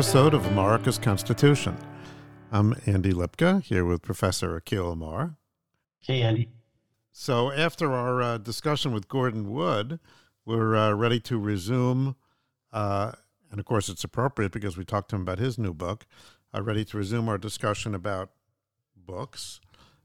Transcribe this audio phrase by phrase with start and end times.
[0.00, 1.76] episode of America's Constitution.
[2.50, 5.36] I'm Andy Lipka here with Professor Akhil Amar.
[5.98, 6.48] Hey, Andy.
[7.12, 10.00] So, after our uh, discussion with Gordon Wood,
[10.46, 12.16] we're uh, ready to resume.
[12.72, 13.12] Uh,
[13.50, 16.06] and of course, it's appropriate because we talked to him about his new book.
[16.54, 18.30] Uh, ready to resume our discussion about
[18.96, 19.60] books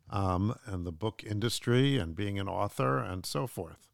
[0.10, 3.88] um, and the book industry and being an author and so forth.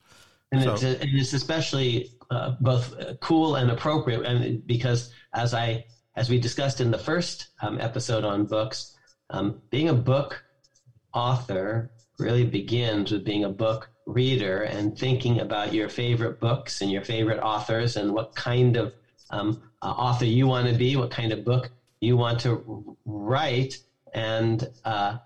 [0.51, 5.85] And, so, it's, and it's, especially uh, both cool and appropriate, and because as I
[6.15, 8.93] as we discussed in the first um, episode on books,
[9.29, 10.43] um, being a book
[11.13, 16.91] author really begins with being a book reader and thinking about your favorite books and
[16.91, 18.93] your favorite authors and what kind of
[19.29, 21.69] um, uh, author you want to be, what kind of book
[22.01, 23.77] you want to write,
[24.13, 25.17] and uh,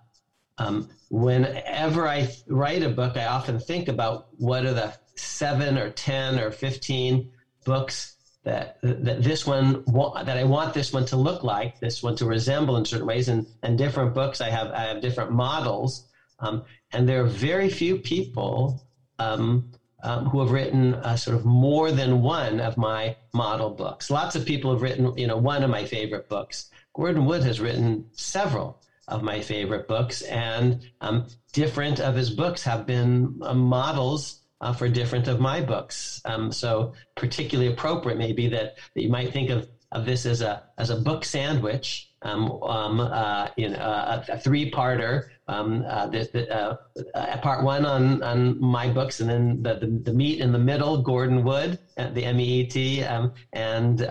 [0.57, 5.89] um, whenever I write a book, I often think about what are the seven or
[5.89, 7.29] 10 or 15
[7.65, 12.15] books that, that this one, that I want this one to look like, this one
[12.17, 13.27] to resemble in certain ways.
[13.27, 16.07] And, and different books, I have, I have different models.
[16.39, 18.81] Um, and there are very few people
[19.19, 19.71] um,
[20.03, 24.11] um, who have written sort of more than one of my model books.
[24.11, 26.69] Lots of people have written, you know, one of my favorite books.
[26.93, 32.63] Gordon Wood has written several of my favorite books, and um, different of his books
[32.63, 36.21] have been uh, models uh, for different of my books.
[36.25, 40.63] Um, so particularly appropriate maybe that, that you might think of, of this as a
[40.77, 45.29] as a book sandwich, um, um, uh, you know, a, a three-parter.
[45.47, 46.75] Um, uh, the, the, uh,
[47.13, 50.57] uh, part one on, on my books, and then the, the, the meat in the
[50.57, 54.01] middle, Gordon Wood, uh, the M E E T, um, and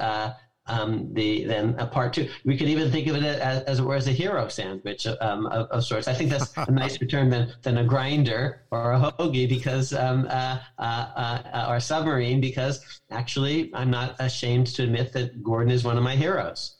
[0.67, 2.29] um, the then a part two.
[2.45, 5.47] We could even think of it as, as it were as a hero sandwich um,
[5.47, 6.09] of, of, sorts.
[6.09, 10.27] I think that's a nicer term than, than a grinder or a hoagie because um,
[10.31, 15.71] uh, uh, uh, or a submarine because actually I'm not ashamed to admit that Gordon
[15.71, 16.77] is one of my heroes.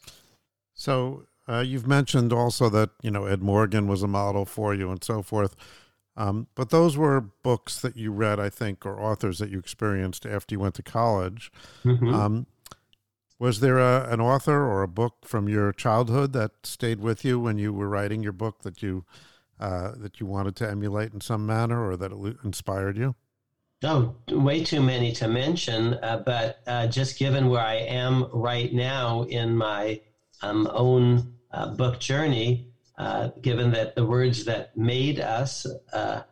[0.73, 4.91] So uh, you've mentioned also that you know Ed Morgan was a model for you
[4.91, 5.55] and so forth.
[6.17, 10.25] Um, but those were books that you read, I think, or authors that you experienced
[10.25, 11.51] after you went to college.
[11.85, 12.15] Mm-hmm.
[13.45, 17.39] Was there a, an author or a book from your childhood that stayed with you
[17.39, 19.05] when you were writing your book that you
[19.61, 22.11] uh, that you wanted to emulate in some manner or that
[22.43, 23.15] inspired you?
[23.83, 25.93] Oh, way too many to mention.
[25.93, 30.01] Uh, but uh, just given where I am right now in my
[30.41, 36.23] um, own uh, book journey, uh, given that the words that made us uh,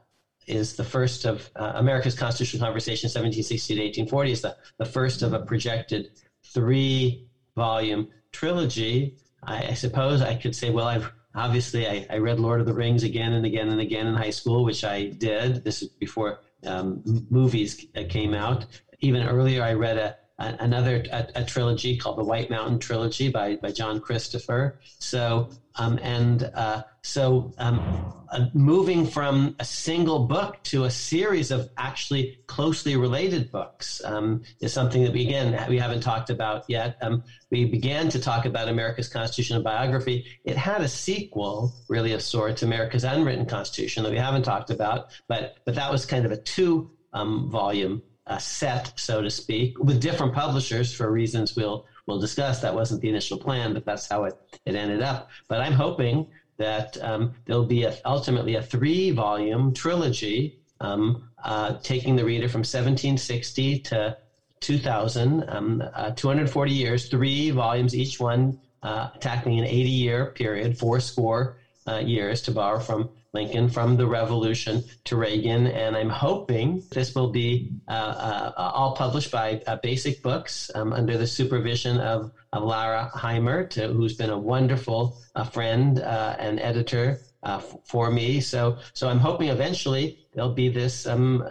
[0.46, 5.34] is the first of America's Constitutional Conversation, 1760 to 1840, is the, the first of
[5.34, 6.12] a projected
[6.44, 7.26] three
[7.56, 12.60] volume trilogy, I, I, suppose I could say, well, I've obviously I, I, read Lord
[12.60, 15.64] of the Rings again and again and again in high school, which I did.
[15.64, 18.66] This is before um, movies came out.
[19.00, 20.16] Even earlier, I read a
[20.60, 24.78] another a, a, trilogy called the White Mountain Trilogy by by John Christopher.
[24.98, 31.50] So um, and uh, so, um, uh, moving from a single book to a series
[31.50, 36.64] of actually closely related books um, is something that we again we haven't talked about
[36.68, 36.96] yet.
[37.02, 40.26] Um, we began to talk about America's Constitution and biography.
[40.44, 45.06] It had a sequel, really of sorts, America's Unwritten Constitution, that we haven't talked about,
[45.28, 49.78] but but that was kind of a two um, volume uh, set, so to speak,
[49.78, 52.60] with different publishers for reasons we'll we'll discuss.
[52.60, 54.34] That wasn't the initial plan, but that's how it,
[54.66, 55.28] it ended up.
[55.48, 56.26] But I'm hoping
[56.58, 62.48] that um, there'll be a, ultimately a three volume trilogy um, uh, taking the reader
[62.48, 64.16] from 1760 to
[64.60, 70.78] 2000, um, uh, 240 years, three volumes, each one uh, tackling an 80 year period,
[70.78, 71.56] four score
[71.88, 75.66] uh, years to borrow from Lincoln from the Revolution to Reagan.
[75.66, 80.92] And I'm hoping this will be uh, uh, all published by uh, Basic Books um,
[80.92, 86.60] under the supervision of, of Lara Heimert, who's been a wonderful uh, friend uh, and
[86.60, 88.40] editor uh, f- for me.
[88.40, 91.42] So, so I'm hoping eventually there'll be this um,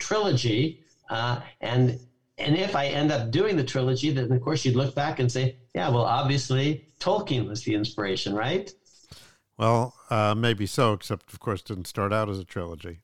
[0.00, 0.78] trilogy.
[1.10, 1.98] and
[2.38, 5.30] and if I end up doing the trilogy, then of course you'd look back and
[5.32, 8.70] say, yeah, well, obviously Tolkien was the inspiration, right?
[9.58, 13.00] Well, uh, maybe so, except of course didn't start out as a trilogy.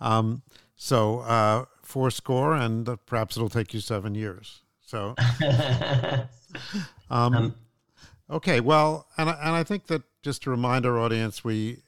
[0.00, 0.42] Um,
[0.76, 4.62] so uh, four score, and uh, perhaps it'll take you seven years.
[4.80, 5.14] So,
[7.10, 7.54] um, um,
[8.30, 11.78] okay, well, and I, and I think that just to remind our audience, we,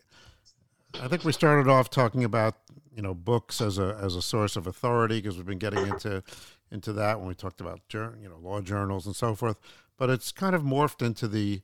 [1.01, 2.57] I think we started off talking about
[2.95, 6.23] you know books as a as a source of authority because we've been getting into
[6.71, 9.57] into that when we talked about you know law journals and so forth.
[9.97, 11.63] But it's kind of morphed into the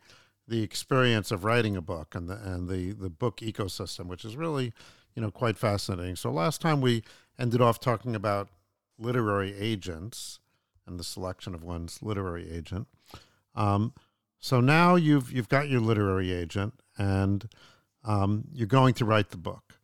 [0.49, 4.37] the experience of writing a book and the and the the book ecosystem, which is
[4.37, 4.73] really
[5.15, 6.17] you know quite fascinating.
[6.17, 7.03] So last time we
[7.39, 8.49] ended off talking about
[8.99, 10.41] literary agents
[10.87, 12.89] and the selection of one's literary agent.
[13.55, 13.93] Um,
[14.41, 17.49] So now you've you've got your literary agent, and
[18.05, 19.81] um, you're going to write the book.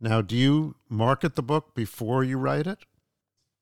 [0.00, 2.78] Now, do you market the book before you write it?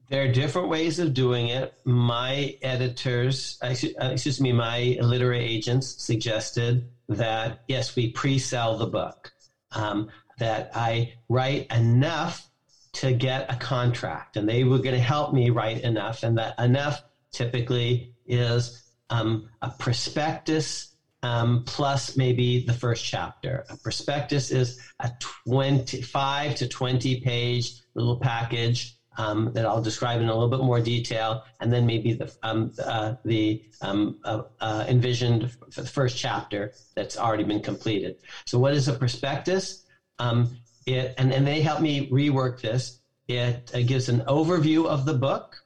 [0.09, 1.75] There are different ways of doing it.
[1.85, 9.33] My editors, uh, excuse me, my literary agents suggested that yes, we pre-sell the book.
[9.73, 10.09] Um,
[10.39, 12.49] that I write enough
[12.95, 16.59] to get a contract, and they were going to help me write enough, and that
[16.59, 23.65] enough typically is um, a prospectus um, plus maybe the first chapter.
[23.69, 25.11] A prospectus is a
[25.47, 30.81] 25 to 20 page little package um, that I'll describe in a little bit more
[30.81, 36.17] detail, and then maybe the um, uh, the um, uh, uh, envisioned for the first
[36.17, 38.17] chapter that's already been completed.
[38.47, 39.85] So, what is a prospectus?
[40.19, 43.01] Um, it and, and they help me rework this.
[43.29, 45.57] It gives an overview of the book.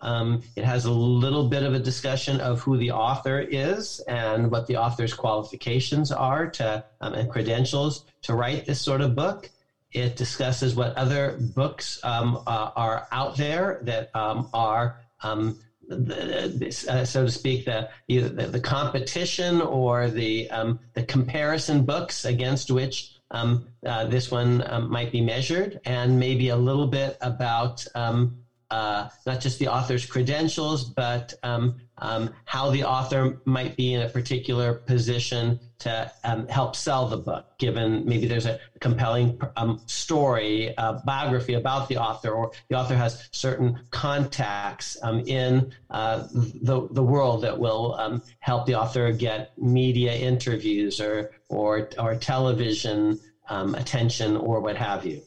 [0.00, 4.50] Um, it has a little bit of a discussion of who the author is and
[4.50, 9.50] what the author's qualifications are to um, and credentials to write this sort of book.
[9.94, 15.56] It discusses what other books um, uh, are out there that um, are um,
[15.88, 21.84] the, uh, so to speak, the either the, the competition or the um, the comparison
[21.84, 26.88] books against which um, uh, this one um, might be measured, and maybe a little
[26.88, 34.02] bit about uh, not just the author's credentials, but how the author might be in
[34.02, 39.80] a particular position to um, help sell the book, given maybe there's a compelling um,
[39.86, 46.26] story, uh, biography about the author, or the author has certain contacts um, in uh,
[46.32, 52.14] the, the world that will um, help the author get media interviews or, or, or
[52.16, 53.18] television
[53.50, 55.20] attention or what have you.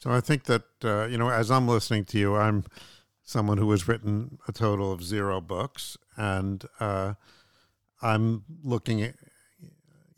[0.00, 2.64] So I think that uh, you know, as I'm listening to you, I'm
[3.22, 7.14] someone who has written a total of zero books, and uh,
[8.00, 9.16] I'm looking at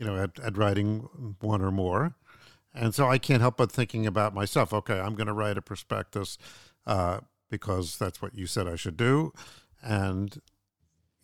[0.00, 2.14] you know at, at writing one or more,
[2.74, 4.72] and so I can't help but thinking about myself.
[4.72, 6.38] Okay, I'm going to write a prospectus
[6.86, 9.32] uh, because that's what you said I should do,
[9.82, 10.40] and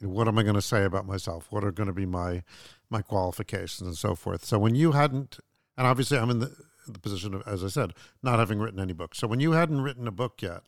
[0.00, 1.46] what am I going to say about myself?
[1.50, 2.44] What are going to be my
[2.90, 4.44] my qualifications and so forth?
[4.44, 5.40] So when you hadn't,
[5.76, 6.54] and obviously I'm in the
[6.86, 9.18] the position of, as I said, not having written any books.
[9.18, 10.62] So when you hadn't written a book yet,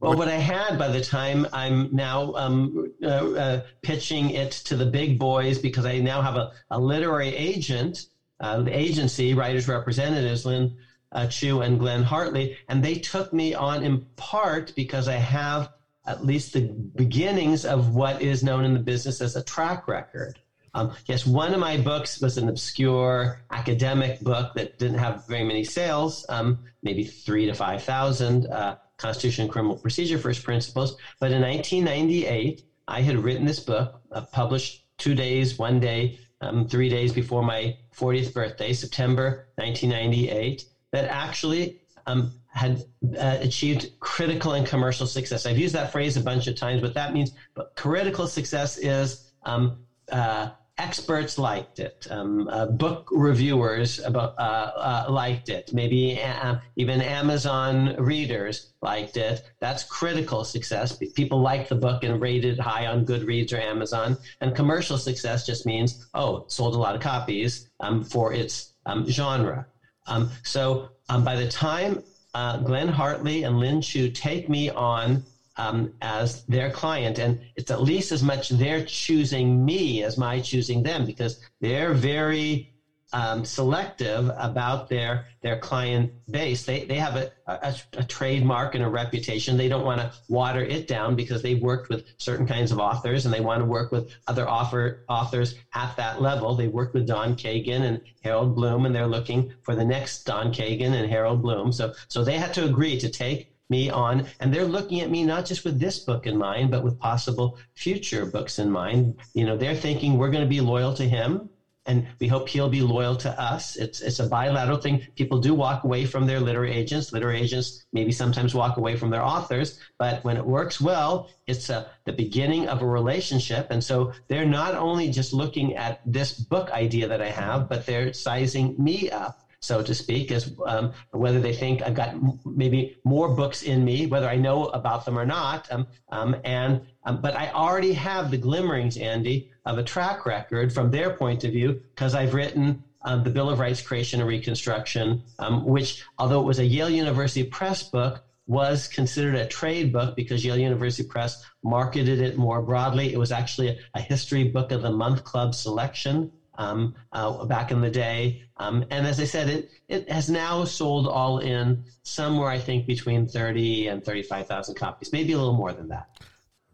[0.00, 4.76] well, what, I had by the time I'm now um, uh, uh, pitching it to
[4.76, 7.98] the big boys because I now have a, a literary agent,
[8.40, 10.70] uh, the agency, writers representatives, Lynn
[11.12, 15.68] uh, Chu and Glenn Hartley, and they took me on in part because I have
[16.06, 20.38] at least the beginnings of what is known in the business as a track record.
[20.74, 25.44] Um, yes, one of my books was an obscure academic book that didn't have very
[25.44, 30.96] many sales, um, maybe three to 5,000, uh, Constitution and Criminal Procedure First Principles.
[31.20, 36.66] But in 1998, I had written this book, uh, published two days, one day, um,
[36.66, 42.82] three days before my 40th birthday, September 1998, that actually um, had
[43.18, 45.46] uh, achieved critical and commercial success.
[45.46, 46.82] I've used that phrase a bunch of times.
[46.82, 49.78] What that means, but critical success is um,
[50.10, 50.48] uh,
[50.78, 52.06] experts liked it.
[52.10, 55.70] Um, uh, book reviewers about, uh, uh, liked it.
[55.72, 59.42] Maybe uh, even Amazon readers liked it.
[59.60, 60.96] That's critical success.
[61.14, 64.16] People like the book and rated high on Goodreads or Amazon.
[64.40, 69.06] And commercial success just means, oh, sold a lot of copies um, for its um,
[69.06, 69.66] genre.
[70.06, 72.02] Um, so um, by the time
[72.34, 75.24] uh, Glenn Hartley and Lynn Chu take me on
[75.58, 77.18] um, as their client.
[77.18, 81.92] And it's at least as much their choosing me as my choosing them because they're
[81.92, 82.72] very
[83.12, 86.64] um, selective about their their client base.
[86.64, 89.56] They they have a, a, a trademark and a reputation.
[89.56, 93.24] They don't want to water it down because they've worked with certain kinds of authors
[93.24, 96.54] and they want to work with other author authors at that level.
[96.54, 100.52] They worked with Don Kagan and Harold Bloom, and they're looking for the next Don
[100.52, 101.72] Kagan and Harold Bloom.
[101.72, 105.24] So so they had to agree to take me on, and they're looking at me
[105.24, 109.18] not just with this book in mind, but with possible future books in mind.
[109.34, 111.50] You know, they're thinking we're going to be loyal to him,
[111.86, 113.74] and we hope he'll be loyal to us.
[113.76, 115.02] It's it's a bilateral thing.
[115.16, 117.12] People do walk away from their literary agents.
[117.12, 121.70] Literary agents maybe sometimes walk away from their authors, but when it works well, it's
[121.70, 123.68] a, the beginning of a relationship.
[123.70, 127.86] And so they're not only just looking at this book idea that I have, but
[127.86, 132.94] they're sizing me up so to speak, as um, whether they think I've got maybe
[133.04, 135.66] more books in me, whether I know about them or not.
[135.70, 140.72] Um, um, and um, but I already have the glimmerings, Andy, of a track record
[140.72, 144.28] from their point of view because I've written um, the Bill of Rights Creation and
[144.28, 149.92] Reconstruction, um, which, although it was a Yale University Press book, was considered a trade
[149.92, 153.12] book because Yale University Press marketed it more broadly.
[153.12, 157.70] It was actually a, a history book of the month club selection um, uh, back
[157.70, 158.42] in the day.
[158.58, 162.86] Um, and as I said, it, it has now sold all in somewhere, I think,
[162.86, 166.18] between 30 and 35,000 copies, maybe a little more than that.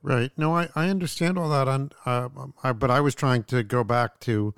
[0.02, 0.32] Right.
[0.36, 1.68] No, I, I understand all that.
[1.68, 2.28] On, uh,
[2.62, 4.54] I, but I was trying to go back to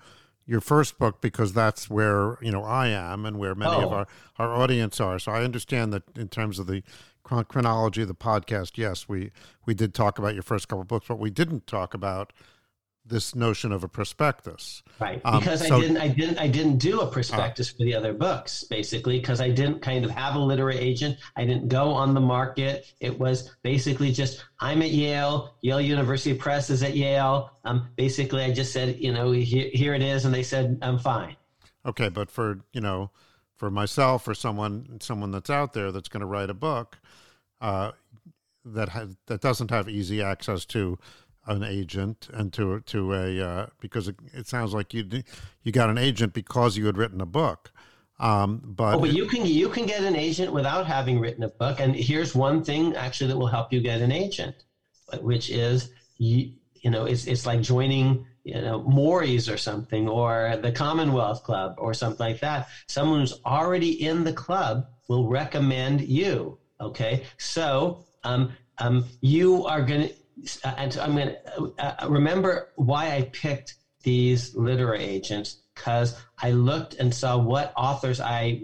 [0.46, 3.86] your first book because that's where you know I am and where many oh.
[3.86, 4.06] of our,
[4.38, 5.18] our audience are.
[5.18, 6.82] So I understand that in terms of the
[7.22, 9.30] chronology of the podcast, yes, we
[9.66, 12.32] we did talk about your first couple books, but we didn't talk about
[13.08, 14.82] this notion of a prospectus.
[14.98, 15.20] Right.
[15.24, 17.84] Um, because um, so, I didn't I didn't I didn't do a prospectus uh, for
[17.84, 21.18] the other books basically because I didn't kind of have a literary agent.
[21.36, 22.92] I didn't go on the market.
[23.00, 27.50] It was basically just I'm at Yale, Yale University Press is at Yale.
[27.64, 30.98] Um basically I just said, you know, here, here it is and they said I'm
[30.98, 31.36] fine.
[31.84, 33.10] Okay, but for, you know,
[33.54, 36.98] for myself or someone someone that's out there that's going to write a book
[37.60, 37.92] uh,
[38.64, 40.98] that has, that doesn't have easy access to
[41.46, 45.22] an agent and to to a uh, because it, it, sounds like you
[45.62, 47.72] you got an agent because you had written a book.
[48.18, 51.48] Um, but, oh, but you can you can get an agent without having written a
[51.48, 51.80] book.
[51.80, 54.56] And here's one thing actually that will help you get an agent,
[55.20, 60.58] which is you you know it's it's like joining you know Mory's or something or
[60.62, 62.68] the Commonwealth Club or something like that.
[62.88, 66.58] Someone who's already in the club will recommend you.
[66.80, 70.14] Okay, so um, um, you are going to
[70.64, 76.52] and I'm going to uh, uh, remember why I picked these literary agents because I
[76.52, 78.62] looked and saw what authors I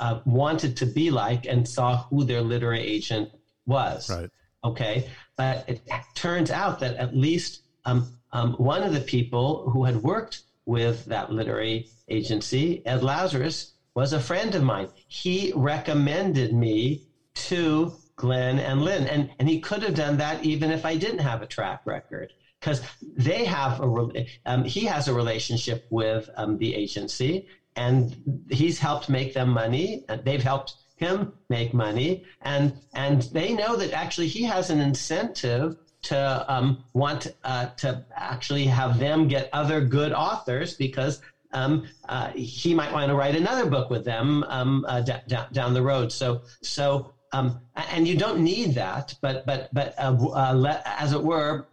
[0.00, 3.30] uh, wanted to be like and saw who their literary agent
[3.66, 4.10] was.
[4.10, 4.30] Right.
[4.64, 5.10] Okay.
[5.36, 5.80] But it
[6.14, 11.04] turns out that at least um, um, one of the people who had worked with
[11.06, 14.88] that literary agency, Ed Lazarus, was a friend of mine.
[15.08, 17.02] He recommended me
[17.34, 19.06] to Glenn and Lynn.
[19.06, 22.32] And, and he could have done that even if I didn't have a track record
[22.60, 22.82] because
[23.16, 27.44] they have a, um, he has a relationship with um, the agency
[27.76, 28.14] and
[28.50, 33.74] he's helped make them money and they've helped him make money and and they know
[33.74, 39.48] that actually he has an incentive to um, want uh, to actually have them get
[39.52, 41.18] other good authors because
[41.52, 45.74] um, uh, he might want to write another book with them um, uh, d- down
[45.74, 46.10] the road.
[46.12, 51.12] So so um, and you don't need that, but but but uh, uh, le- as
[51.12, 51.66] it were,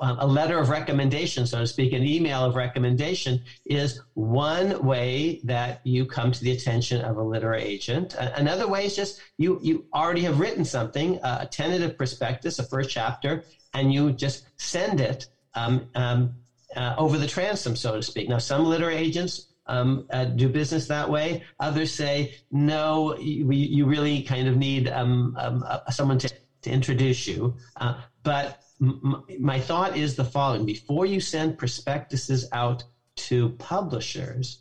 [0.00, 5.80] a letter of recommendation, so to speak, an email of recommendation is one way that
[5.84, 8.14] you come to the attention of a literary agent.
[8.18, 12.90] another way is just you you already have written something, a tentative prospectus, a first
[12.90, 13.42] chapter,
[13.72, 16.34] and you just send it um, um,
[16.76, 18.28] uh, over the transom, so to speak.
[18.28, 21.26] Now, some literary agents um, uh, do business that way.
[21.66, 22.14] Others say,
[22.50, 26.28] no, you, you really kind of need um, um, uh, someone to,
[26.62, 27.56] to introduce you.
[27.80, 28.46] Uh, but
[28.82, 32.84] m- my thought is the following before you send prospectuses out
[33.28, 34.60] to publishers,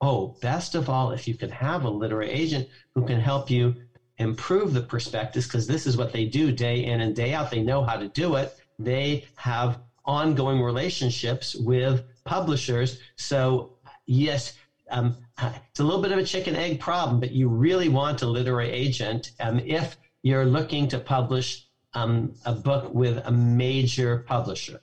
[0.00, 3.74] oh, best of all, if you can have a literary agent who can help you
[4.18, 7.50] improve the prospectus, because this is what they do day in and day out.
[7.50, 8.52] They know how to do it.
[8.78, 12.98] They have ongoing relationships with publishers.
[13.16, 13.73] So
[14.06, 14.54] yes,
[14.90, 18.26] um, it's a little bit of a chicken egg problem, but you really want a
[18.26, 24.80] literary agent um, if you're looking to publish um, a book with a major publisher.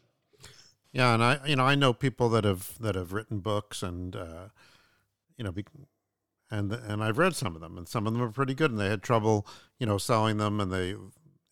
[0.93, 4.15] Yeah, and I, you know, I know people that have that have written books, and
[4.15, 4.49] uh,
[5.37, 5.53] you know,
[6.49, 8.79] and and I've read some of them, and some of them are pretty good, and
[8.79, 9.47] they had trouble,
[9.79, 10.95] you know, selling them, and they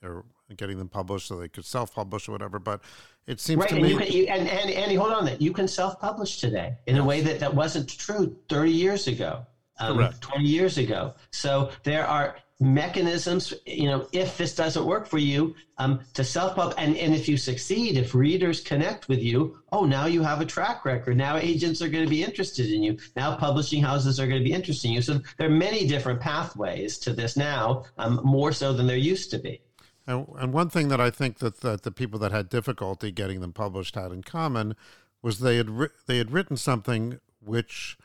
[0.03, 0.25] are
[0.57, 2.59] getting them published so they could self-publish or whatever.
[2.59, 2.81] But
[3.27, 5.53] it seems right, to and me, you you, and, and Andy, hold on, that you
[5.53, 9.45] can self-publish today in a way that that wasn't true 30 years ago,
[9.79, 10.21] um, Correct.
[10.21, 11.13] 20 years ago.
[11.31, 16.73] So there are mechanisms, you know, if this doesn't work for you, um, to self-pub,
[16.77, 20.45] and, and if you succeed, if readers connect with you, oh, now you have a
[20.45, 21.15] track record.
[21.15, 22.97] Now agents are going to be interested in you.
[23.15, 25.01] Now publishing houses are going to be interested in you.
[25.01, 29.31] So there are many different pathways to this now, um, more so than there used
[29.31, 29.61] to be.
[30.09, 33.41] And, and one thing that I think that, that the people that had difficulty getting
[33.41, 34.75] them published had in common
[35.21, 37.95] was they had ri- they had written something which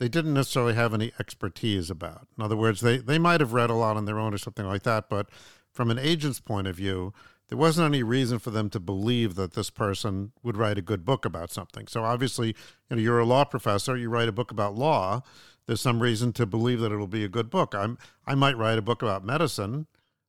[0.00, 2.26] they didn't necessarily have any expertise about.
[2.36, 4.66] In other words, they, they might have read a lot on their own or something
[4.66, 5.28] like that, but
[5.70, 7.14] from an agent's point of view,
[7.48, 11.04] there wasn't any reason for them to believe that this person would write a good
[11.04, 11.86] book about something.
[11.86, 15.22] So obviously, you know, you're a law professor, you write a book about law,
[15.66, 17.76] there's some reason to believe that it'll be a good book.
[17.76, 17.96] I'm
[18.26, 19.86] I might write a book about medicine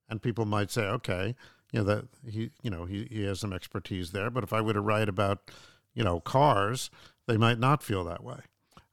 [0.10, 1.36] and people might say, okay,
[1.72, 4.30] you know that he, you know, he, he has some expertise there.
[4.30, 5.52] But if I were to write about,
[5.94, 6.90] you know, cars,
[7.28, 8.40] they might not feel that way.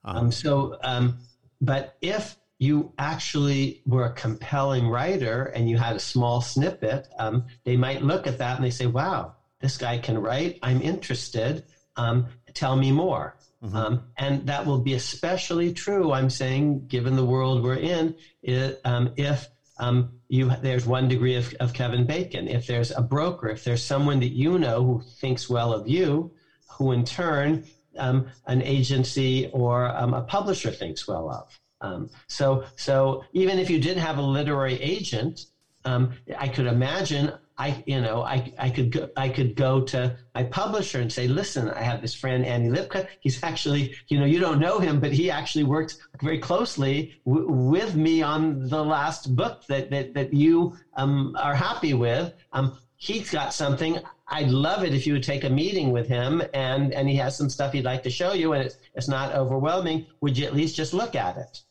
[0.04, 1.18] Um, um, so, um,
[1.60, 7.44] but if you actually were a compelling writer and you had a small snippet, um,
[7.64, 10.58] they might look at that and they say, wow, this guy can write.
[10.62, 11.64] I'm interested.
[11.96, 13.36] Um, tell me more.
[13.64, 13.76] Mm-hmm.
[13.76, 18.80] Um, and that will be especially true, I'm saying, given the world we're in, it,
[18.84, 19.48] um, if
[19.82, 22.46] um, you there's one degree of, of Kevin Bacon.
[22.46, 26.32] If there's a broker, if there's someone that you know who thinks well of you,
[26.70, 27.64] who in turn
[27.98, 31.58] um, an agency or um, a publisher thinks well of.
[31.80, 35.46] Um, so, so even if you didn't have a literary agent,
[35.84, 40.16] um, I could imagine I, you know, I, I could go, I could go to
[40.34, 43.06] my publisher and say, listen, I have this friend Andy Lipka.
[43.20, 47.48] He's actually, you know, you don't know him, but he actually worked very closely w-
[47.48, 52.34] with me on the last book that that, that you um, are happy with.
[52.52, 54.00] Um, he's got something.
[54.26, 57.36] I'd love it if you would take a meeting with him, and and he has
[57.36, 60.06] some stuff he'd like to show you, and it's it's not overwhelming.
[60.20, 61.62] Would you at least just look at it?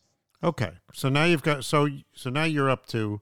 [0.41, 3.19] Okay, so now you've got so so now you're up to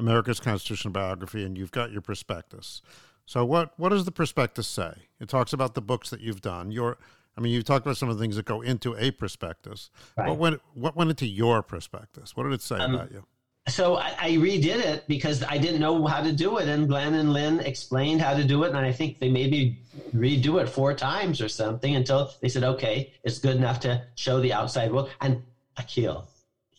[0.00, 2.82] America's Constitutional Biography, and you've got your prospectus.
[3.26, 4.92] So what what does the prospectus say?
[5.20, 6.72] It talks about the books that you've done.
[6.72, 6.98] Your
[7.36, 9.90] I mean, you talked about some of the things that go into a prospectus.
[10.16, 10.28] Right.
[10.28, 12.36] What went what went into your prospectus?
[12.36, 13.24] What did it say um, about you?
[13.68, 17.14] So I, I, redid it because I didn't know how to do it, and Glenn
[17.14, 19.78] and Lynn explained how to do it, and I think they maybe
[20.14, 24.40] redo it four times or something until they said, "Okay, it's good enough to show
[24.40, 25.42] the outside world." And
[25.78, 26.24] Akhil,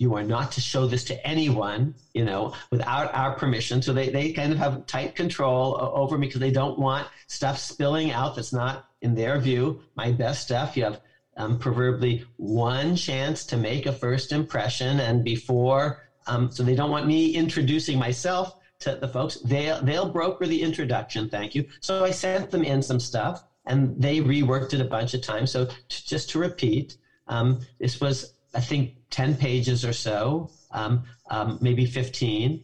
[0.02, 3.84] you are not to show this to anyone, you know, without our permission.
[3.84, 7.60] So they, they kind of have tight control over me because they don't want stuff
[7.60, 10.76] spilling out that's not, in their view, my best stuff.
[10.76, 11.02] You have
[11.38, 15.00] um, proverbially one chance to make a first impression.
[15.00, 19.38] And before, um, so they don't want me introducing myself to the folks.
[19.46, 21.30] They'll, they'll broker the introduction.
[21.30, 21.68] Thank you.
[21.80, 25.52] So I sent them in some stuff and they reworked it a bunch of times.
[25.52, 31.04] So t- just to repeat, um, this was I think, 10 pages or so, um,
[31.30, 32.64] um, maybe 15.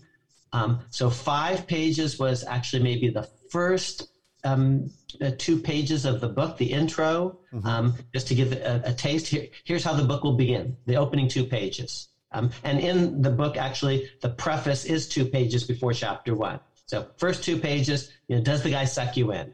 [0.53, 4.09] Um, so five pages was actually maybe the first
[4.44, 4.90] um,
[5.22, 7.68] uh, two pages of the book, the intro, mm-hmm.
[7.68, 9.27] Um, just to give a, a taste.
[9.27, 12.09] Here, here's how the book will begin the opening two pages.
[12.31, 16.59] Um, and in the book, actually, the preface is two pages before chapter one.
[16.85, 19.53] So first two pages, you know, does the guy suck you in?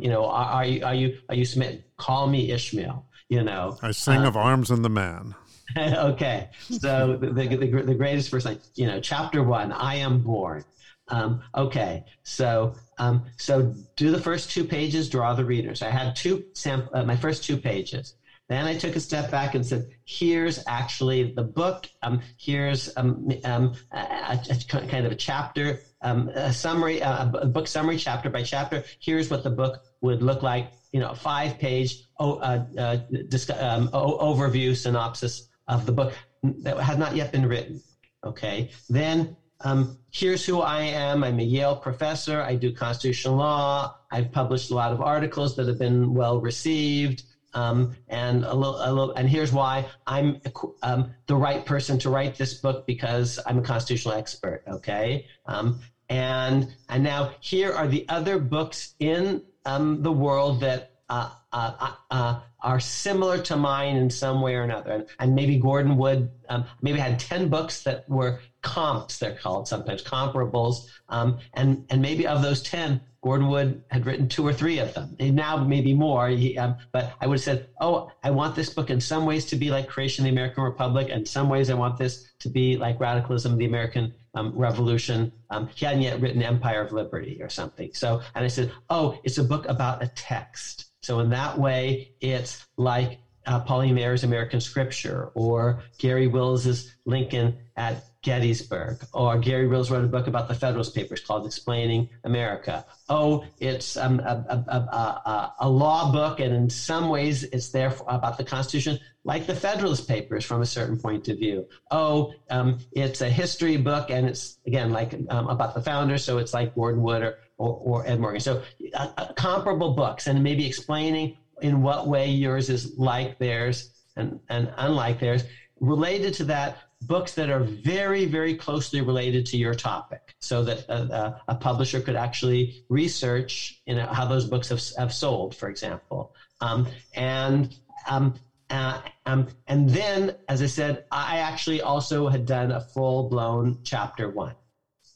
[0.00, 1.84] you know, are, are, you are you are you smitten?
[1.96, 3.06] Call me Ishmael.
[3.28, 5.34] You know, I sing uh, of arms and the man.
[5.78, 6.48] okay,
[6.80, 10.64] so the, the, the, greatest first line, you know, chapter one, I am born.
[11.08, 15.82] Um, okay, so um, so do the first two pages, draw the readers.
[15.82, 18.14] I had two sample, uh, my first two pages.
[18.48, 21.88] Then I took a step back and said, "Here's actually the book.
[22.02, 27.46] Um, here's um, um, a, a, kind of a chapter, um, a summary, a, a
[27.46, 28.84] book summary, chapter by chapter.
[29.00, 30.70] Here's what the book would look like.
[30.92, 32.96] You know, a five-page uh, uh,
[33.28, 37.80] discuss, um, overview synopsis of the book that had not yet been written.
[38.24, 38.70] Okay.
[38.88, 41.24] Then um, here's who I am.
[41.24, 42.42] I'm a Yale professor.
[42.42, 43.96] I do constitutional law.
[44.10, 47.24] I've published a lot of articles that have been well received.
[47.54, 50.40] Um, and a little, a little, and here's why I'm
[50.82, 54.62] um, the right person to write this book because I'm a constitutional expert.
[54.66, 55.26] Okay.
[55.44, 61.30] Um, and and now here are the other books in um, the world that uh,
[61.52, 64.92] uh, uh, uh, are similar to mine in some way or another.
[64.92, 69.68] And, and maybe Gordon Wood um, maybe had 10 books that were comps, they're called
[69.68, 70.86] sometimes, comparables.
[71.08, 74.94] Um, and, and maybe of those 10, Gordon Wood had written two or three of
[74.94, 75.16] them.
[75.20, 76.28] And now maybe more.
[76.28, 79.44] He, um, but I would have said, oh, I want this book in some ways
[79.46, 81.08] to be like Creation of the American Republic.
[81.10, 85.32] And some ways I want this to be like Radicalism of the American um, Revolution.
[85.50, 87.90] Um, he hadn't yet written Empire of Liberty or something.
[87.94, 90.91] So, and I said, oh, it's a book about a text.
[91.02, 97.58] So in that way, it's like uh, Pauline Maier's American Scripture or Garry Wills's Lincoln
[97.76, 102.86] at Gettysburg, or Garry Wills wrote a book about the Federalist Papers called Explaining America.
[103.08, 107.90] Oh, it's um, a, a, a, a, law book, and in some ways it's there
[107.90, 111.66] for, about the Constitution, like the Federalist Papers from a certain point of view.
[111.90, 116.38] Oh, um, it's a history book, and it's, again, like um, about the founders, so
[116.38, 118.40] it's like Gordon Wood or, or, or Ed Morgan.
[118.40, 118.62] So
[118.94, 124.40] uh, uh, comparable books, and maybe explaining in what way yours is like theirs and,
[124.48, 125.44] and unlike theirs.
[125.80, 130.88] Related to that, books that are very, very closely related to your topic so that
[130.88, 135.68] a, a publisher could actually research you know, how those books have, have sold, for
[135.68, 136.34] example.
[136.60, 137.74] Um, and
[138.06, 138.34] um,
[138.70, 143.78] uh, um, and then, as I said, I actually also had done a full blown
[143.84, 144.54] chapter one.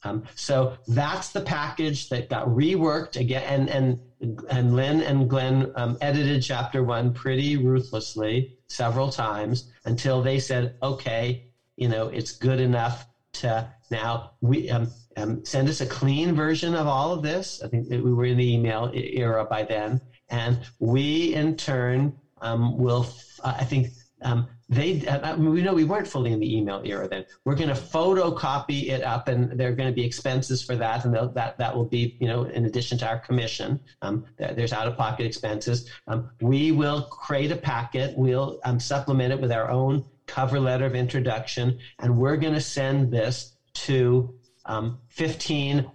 [0.07, 5.71] Um, so that's the package that got reworked again, and and and Lynn and Glenn
[5.75, 11.43] um, edited chapter one pretty ruthlessly several times until they said, okay,
[11.77, 16.75] you know, it's good enough to now we um, um, send us a clean version
[16.75, 17.61] of all of this.
[17.63, 22.77] I think we were in the email era by then, and we in turn um,
[22.79, 23.07] will.
[23.43, 23.89] Uh, I think
[24.23, 27.25] um, they uh, uh, we know we weren't fully in the email era then.
[27.45, 31.05] We're going to photocopy it up and there are going to be expenses for that
[31.05, 33.81] and that that will be you know in addition to our commission.
[34.03, 35.89] Um, there's out of pocket expenses.
[36.09, 38.17] Um, we will create a packet.
[38.17, 42.61] We'll um, supplement it with our own cover letter of introduction and we're going to
[42.61, 45.87] send this to um, 15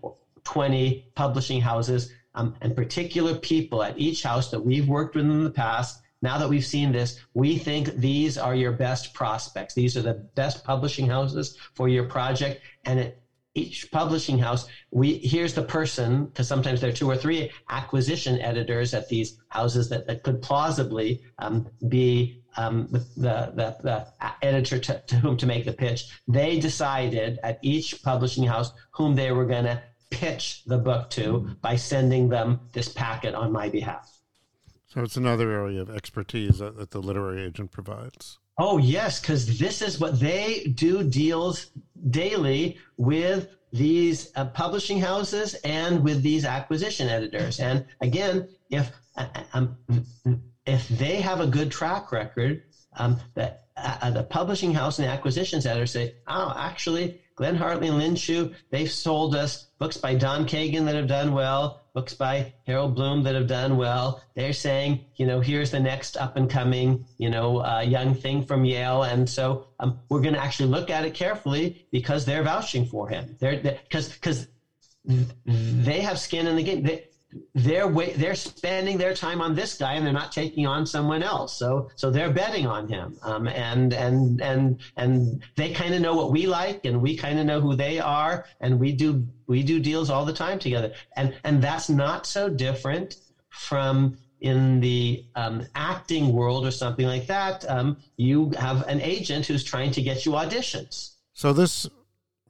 [0.44, 2.12] 20 publishing houses.
[2.34, 6.38] Um, and particular people at each house that we've worked with in the past now
[6.38, 9.74] that we've seen this, we think these are your best prospects.
[9.74, 12.62] These are the best publishing houses for your project.
[12.86, 13.18] And at
[13.54, 18.40] each publishing house, we here's the person, because sometimes there are two or three acquisition
[18.40, 24.08] editors at these houses that, that could plausibly um, be um, the, the, the,
[24.42, 26.20] editor to, to whom to make the pitch.
[26.28, 31.56] They decided at each publishing house whom they were going to pitch the book to
[31.62, 34.21] by sending them this packet on my behalf.
[34.94, 38.40] So it's another area of expertise that, that the literary agent provides.
[38.58, 41.68] Oh, yes, because this is what they do deals
[42.10, 47.62] daily with these uh, publishing houses and with these acquisition editors.
[47.62, 49.78] And again, if uh, um,
[50.66, 52.64] if they have a good track record,
[52.98, 57.88] um, that uh, the publishing house and the acquisitions editor say, "Oh, actually, Glenn Hartley
[57.88, 62.14] and Lynn Chu, they've sold us books by Don Kagan that have done well, books
[62.14, 64.22] by Harold Bloom that have done well.
[64.36, 68.42] They're saying, you know, here's the next up and coming, you know, uh, young thing
[68.44, 69.04] from Yale.
[69.04, 73.08] And so um, we're going to actually look at it carefully because they're vouching for
[73.08, 73.36] him.
[73.40, 74.48] They're because because
[75.46, 76.84] they have skin in the game.
[76.84, 77.06] They,
[77.56, 81.58] they're they're spending their time on this guy and they're not taking on someone else.
[81.58, 83.18] So so they're betting on him.
[83.24, 87.40] Um, and and and and they kind of know what we like and we kind
[87.40, 90.94] of know who they are and we do we do deals all the time together.
[91.16, 93.18] And and that's not so different
[93.50, 97.70] from in the um, acting world or something like that.
[97.70, 101.12] Um, you have an agent who's trying to get you auditions.
[101.34, 101.88] So this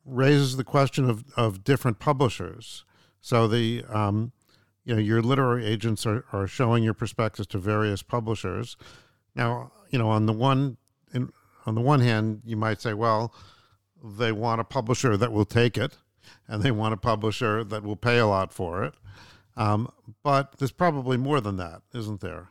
[0.05, 2.85] raises the question of of different publishers.
[3.19, 4.31] So the um,
[4.83, 8.77] you know your literary agents are, are showing your prospectus to various publishers.
[9.35, 10.77] Now you know on the one
[11.13, 11.31] in,
[11.65, 13.33] on the one hand you might say well
[14.03, 15.97] they want a publisher that will take it
[16.47, 18.93] and they want a publisher that will pay a lot for it.
[19.55, 19.91] Um,
[20.23, 22.49] but there's probably more than that isn't there?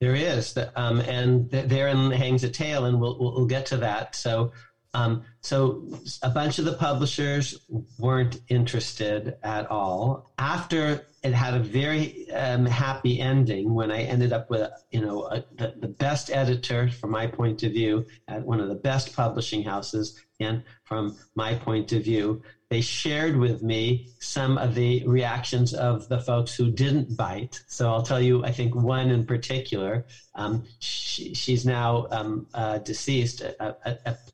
[0.00, 4.16] There is um, and therein hangs a tale and we'll, we'll get to that.
[4.16, 4.52] So
[4.94, 5.88] um, so
[6.22, 7.58] a bunch of the publishers
[7.98, 10.30] weren't interested at all.
[10.38, 15.24] After it had a very um, happy ending, when I ended up with you know
[15.24, 19.16] a, the, the best editor from my point of view at one of the best
[19.16, 25.04] publishing houses, and from my point of view, they shared with me some of the
[25.06, 27.60] reactions of the folks who didn't bite.
[27.66, 32.78] So I'll tell you, I think one in particular, um, she, she's now um, uh,
[32.78, 33.42] deceased,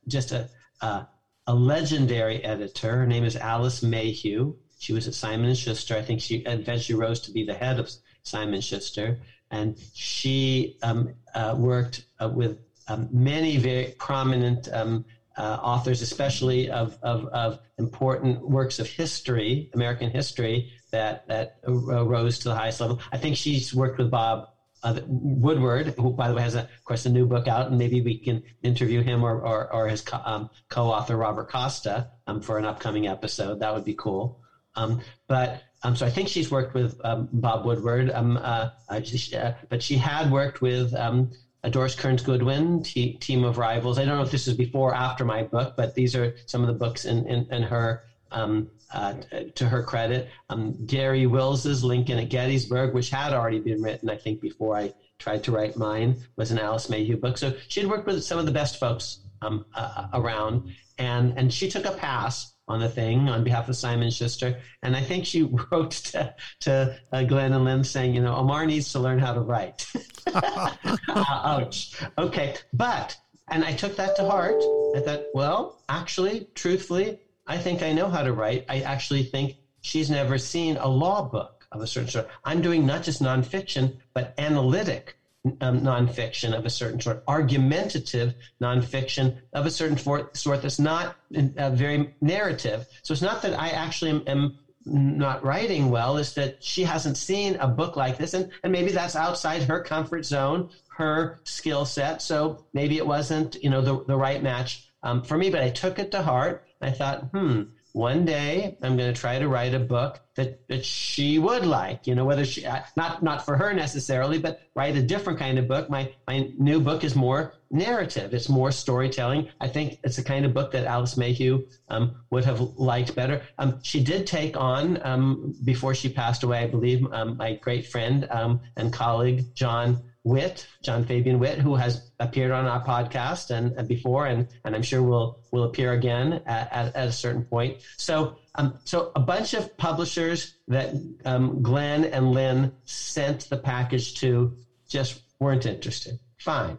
[0.06, 0.48] just a,
[0.82, 2.96] a legendary editor.
[2.96, 4.54] Her name is Alice Mayhew.
[4.78, 5.96] She was at Simon Schuster.
[5.96, 7.90] I think she eventually rose to be the head of
[8.22, 9.18] Simon Schuster,
[9.50, 15.04] and she um, uh, worked uh, with um, many very prominent um,
[15.36, 22.38] uh, authors, especially of, of, of, important works of history, American history, that that rose
[22.40, 23.00] to the highest level.
[23.12, 24.48] I think she's worked with Bob
[24.82, 27.78] uh, Woodward, who by the way has, a, of course, a new book out, and
[27.78, 32.40] maybe we can interview him or or, or his co- um, co-author Robert Costa um,
[32.40, 33.60] for an upcoming episode.
[33.60, 34.36] That would be cool.
[34.74, 39.00] Um, but um, so I think she's worked with um, Bob Woodward, um, uh, uh,
[39.34, 41.30] uh, but she had worked with um,
[41.68, 43.98] Doris Kearns Goodwin, t- Team of Rivals.
[43.98, 46.62] I don't know if this is before or after my book, but these are some
[46.62, 49.14] of the books in, in, in her um, uh,
[49.54, 50.28] to her credit.
[50.48, 54.92] Um, Garry Wills's Lincoln at Gettysburg, which had already been written, I think, before I
[55.18, 57.38] tried to write mine, was an Alice Mayhew book.
[57.38, 61.52] So she had worked with some of the best folks um, uh, around, and and
[61.52, 64.60] she took a pass on the thing on behalf of Simon Schuster.
[64.82, 68.66] And I think she wrote to, to uh, Glenn and Lynn saying, you know, Amar
[68.66, 69.86] needs to learn how to write.
[71.08, 71.94] Ouch.
[72.18, 72.54] Okay.
[72.72, 73.16] But,
[73.48, 74.62] and I took that to heart.
[74.96, 78.66] I thought, well, actually, truthfully, I think I know how to write.
[78.68, 82.28] I actually think she's never seen a law book of a certain sort.
[82.44, 85.14] I'm doing not just nonfiction, but analytic
[85.60, 91.16] um, nonfiction of a certain sort, argumentative nonfiction of a certain for- sort that's not
[91.56, 92.86] uh, very narrative.
[93.02, 97.18] So it's not that I actually am, am, not writing well, is that she hasn't
[97.18, 101.84] seen a book like this, and, and maybe that's outside her comfort zone, her skill
[101.84, 102.22] set.
[102.22, 105.68] So maybe it wasn't, you know, the, the right match um, for me, but I
[105.68, 106.64] took it to heart.
[106.80, 107.62] I thought, hmm,
[107.92, 112.06] one day I'm going to try to write a book that, that she would like,
[112.06, 112.64] you know, whether she,
[112.96, 115.90] not, not for her necessarily, but write a different kind of book.
[115.90, 118.32] My, my new book is more narrative.
[118.34, 119.48] It's more storytelling.
[119.60, 123.42] I think it's the kind of book that Alice Mayhew um, would have liked better.
[123.58, 127.86] Um, she did take on, um, before she passed away, I believe, um, my great
[127.86, 133.50] friend um, and colleague, John Witt, John Fabian Witt, who has appeared on our podcast
[133.50, 137.12] and, and before, and, and I'm sure will will appear again at, at, at a
[137.12, 137.78] certain point.
[137.96, 144.14] So, um, so a bunch of publishers that um, Glenn and Lynn sent the package
[144.20, 144.56] to
[144.88, 146.18] just weren't interested.
[146.38, 146.78] Fine.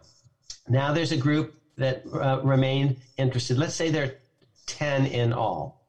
[0.68, 3.58] Now there's a group that uh, remained interested.
[3.58, 4.14] Let's say there are
[4.66, 5.86] ten in all,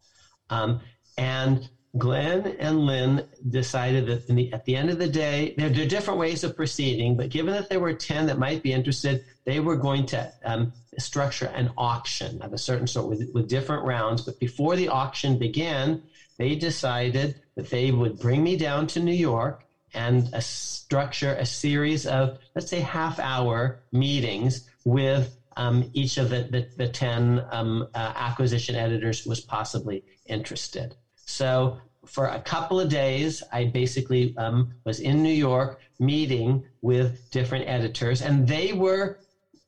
[0.50, 0.80] um,
[1.18, 5.86] and Glenn and Lynn decided that the, at the end of the day, there, are
[5.88, 9.60] different ways of proceeding, but given that there were 10 that might be interested, they
[9.60, 14.22] were going to um, structure an auction of a certain sort with, with different rounds.
[14.22, 16.02] But before the auction began,
[16.38, 21.46] they decided that they would bring me down to New York and uh, structure a
[21.46, 27.46] series of, let's say, half hour meetings with um, each of the, the, the 10
[27.52, 30.96] um, uh, acquisition editors was possibly interested.
[31.32, 37.30] So for a couple of days, I basically um, was in New York meeting with
[37.32, 39.20] different editors, and they were,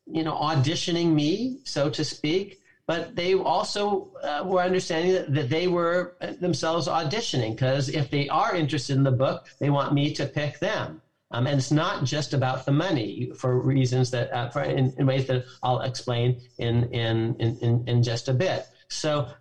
[0.05, 2.59] you know, auditioning me, so to speak.
[2.85, 8.27] But they also uh, were understanding that, that they were themselves auditioning because if they
[8.27, 11.01] are interested in the book, they want me to pick them.
[11.31, 15.05] Um, and it's not just about the money for reasons that, uh, for in, in,
[15.05, 18.63] ways that I'll explain in, in, in, in just a bit.
[18.89, 19.33] So uh,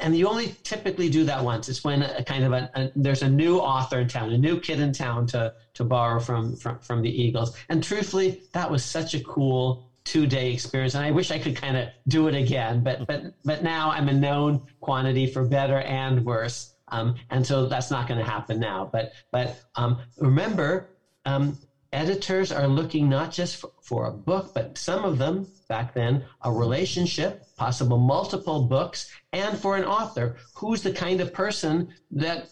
[0.00, 1.68] and you only typically do that once.
[1.68, 4.58] It's when a kind of a, a, there's a new author in town, a new
[4.58, 7.56] kid in town to to borrow from from from the Eagles.
[7.68, 11.56] And truthfully, that was such a cool two day experience, and I wish I could
[11.56, 12.82] kind of do it again.
[12.82, 17.66] But but but now I'm a known quantity for better and worse, um, and so
[17.66, 18.88] that's not going to happen now.
[18.92, 20.88] But but um, remember.
[21.24, 21.56] Um,
[21.92, 26.24] editors are looking not just for, for, a book, but some of them back then,
[26.42, 32.48] a relationship, possible multiple books, and for an author who's the kind of person that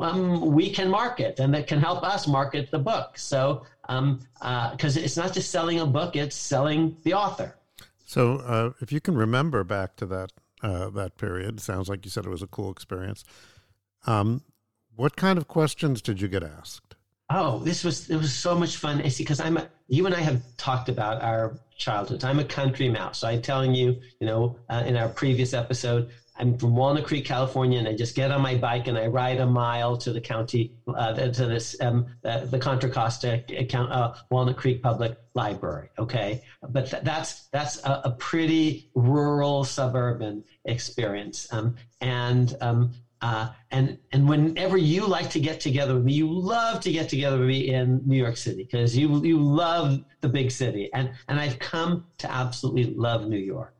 [0.00, 3.16] um, we can market and that can help us market the book.
[3.18, 7.56] So, because um, uh, it's not just selling a book, it's selling the author.
[8.04, 12.10] So, uh, if you can remember back to that uh, that period, sounds like you
[12.10, 13.24] said it was a cool experience.
[14.06, 14.42] Um,
[14.94, 16.91] what kind of questions did you get asked?
[17.34, 19.08] Oh, this was it was so much fun.
[19.08, 22.24] See, because I'm a, you and I have talked about our childhoods.
[22.24, 23.20] I'm a country mouse.
[23.20, 27.24] So I'm telling you, you know, uh, in our previous episode, I'm from Walnut Creek,
[27.24, 30.20] California, and I just get on my bike and I ride a mile to the
[30.20, 33.42] county, uh, to this um, uh, the Contra Costa
[33.74, 35.90] uh, Walnut Creek Public Library.
[35.98, 43.46] Okay, but th- that's that's a, a, pretty rural suburban experience, um, and um, uh,
[43.70, 47.38] and and whenever you like to get together with me, you love to get together
[47.38, 51.38] with me in New York City because you you love the big city, and and
[51.38, 53.72] I've come to absolutely love New York.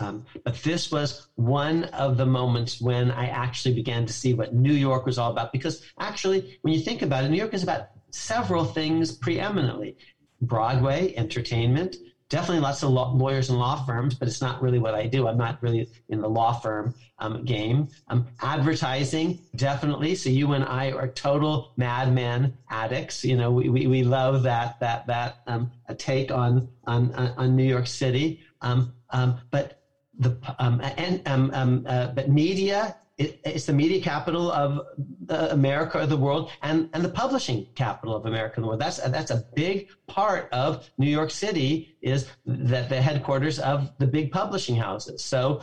[0.00, 4.52] Um, but this was one of the moments when I actually began to see what
[4.52, 5.52] New York was all about.
[5.52, 9.94] Because actually, when you think about it, New York is about several things preeminently:
[10.40, 11.96] Broadway, entertainment,
[12.28, 15.26] definitely lots of law, lawyers and law firms, but it's not really what I do.
[15.26, 17.88] I'm not really in the law firm um, game.
[18.08, 20.14] Um, advertising, definitely.
[20.14, 23.24] So you and I are total Mad Men addicts.
[23.24, 27.56] You know, we, we, we love that that that um, a take on on on
[27.56, 28.40] New York City.
[28.60, 29.82] Um, um, but
[30.18, 34.80] the um, and um, uh, but media it, it's the media capital of
[35.28, 38.80] uh, America or the world, and, and the publishing capital of America and the world.
[38.80, 44.06] That's that's a big part of New York City is that the headquarters of the
[44.06, 45.22] big publishing houses.
[45.22, 45.62] So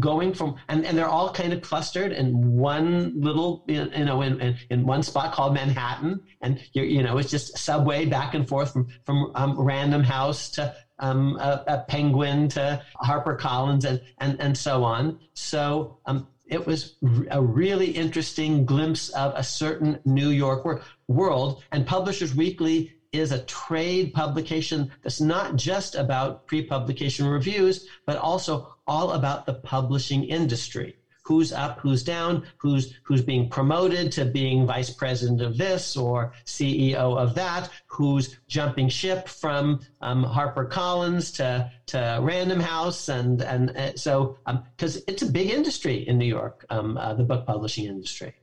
[0.00, 4.40] going from and, and they're all kind of clustered in one little you know in,
[4.40, 8.72] in, in one spot called Manhattan, and you know it's just subway back and forth
[8.72, 14.40] from from um, Random House to um, a, a, Penguin to Harper Collins and, and,
[14.40, 15.18] and so on.
[15.32, 16.96] So um, it was
[17.30, 21.62] a really interesting glimpse of a certain New York wor- world.
[21.72, 28.16] And Publishers Weekly is a trade publication that's not just about pre publication reviews, but
[28.16, 30.96] also all about the publishing industry
[31.30, 36.32] who's up, who's down, who's who's being promoted to being vice president of this or
[36.44, 43.42] CEO of that, who's jumping ship from um, Harper Collins to to Random House, and
[43.42, 44.38] and, and so
[44.76, 48.34] because um, it's a big industry in New York, um, uh, the book publishing industry.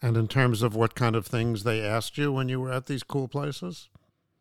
[0.00, 2.86] And in terms of what kind of things they asked you when you were at
[2.86, 3.88] these cool places?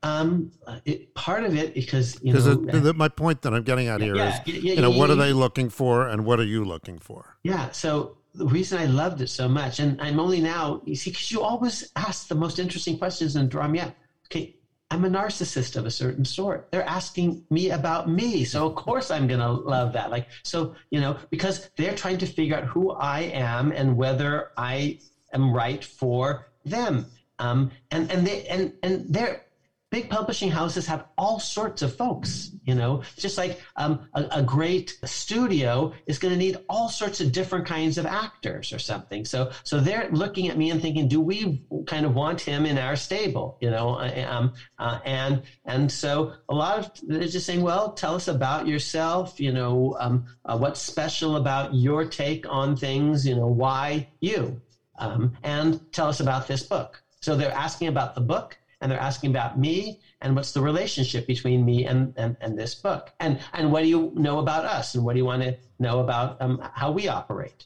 [0.03, 0.51] Um,
[0.85, 4.15] it, part of it because you know it, my point that I'm getting at here
[4.15, 6.99] yeah, is, yeah, you know, what are they looking for, and what are you looking
[6.99, 7.37] for?
[7.43, 7.71] Yeah.
[7.71, 11.31] So the reason I loved it so much, and I'm only now, you see, because
[11.31, 13.93] you always ask the most interesting questions and draw me out.
[14.27, 14.55] Okay,
[14.93, 16.67] I'm a narcissist of a certain sort.
[16.71, 18.45] They're asking me about me.
[18.45, 20.11] So of course I'm going to love that.
[20.11, 24.51] Like, so, you know, because they're trying to figure out who I am and whether
[24.55, 24.99] I
[25.33, 27.07] am right for them.
[27.39, 29.45] Um, and, and they, and, and they're,
[29.93, 33.03] big publishing houses have all sorts of folks you know?
[33.17, 37.65] Just like um, a, a, great studio is going to need all sorts of different
[37.65, 39.25] kinds of actors or something.
[39.25, 42.77] So so they're looking at me and thinking do we kind of want him in
[42.77, 43.57] our stable?
[43.61, 48.15] You know um, uh, and and so a lot of they're just saying well tell
[48.15, 53.35] us about yourself you know um, uh, what's special about your take on things you
[53.35, 54.61] know why you?
[54.99, 57.01] Um, and tell us about this book.
[57.19, 61.25] So they're asking about the book and they're asking about me and what's the relationship
[61.25, 63.13] between me and, and, and this book.
[63.21, 64.93] And and what do you know about us?
[64.93, 67.65] And what do you want to know about um, how we operate?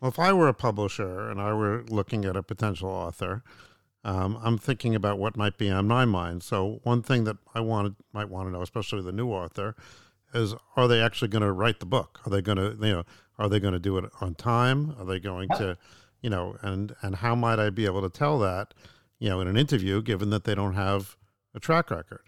[0.00, 3.42] Well if i were a publisher and i were looking at a potential author
[4.04, 6.42] um, i'm thinking about what might be on my mind.
[6.42, 9.76] So one thing that i wanted might want to know especially the new author
[10.32, 12.20] is are they actually going to write the book?
[12.24, 13.04] Are they going to you know
[13.38, 14.94] are they going to do it on time?
[14.98, 15.76] Are they going to
[16.22, 18.72] you know and and how might i be able to tell that
[19.18, 21.16] you know, in an interview, given that they don't have
[21.54, 22.22] a track record.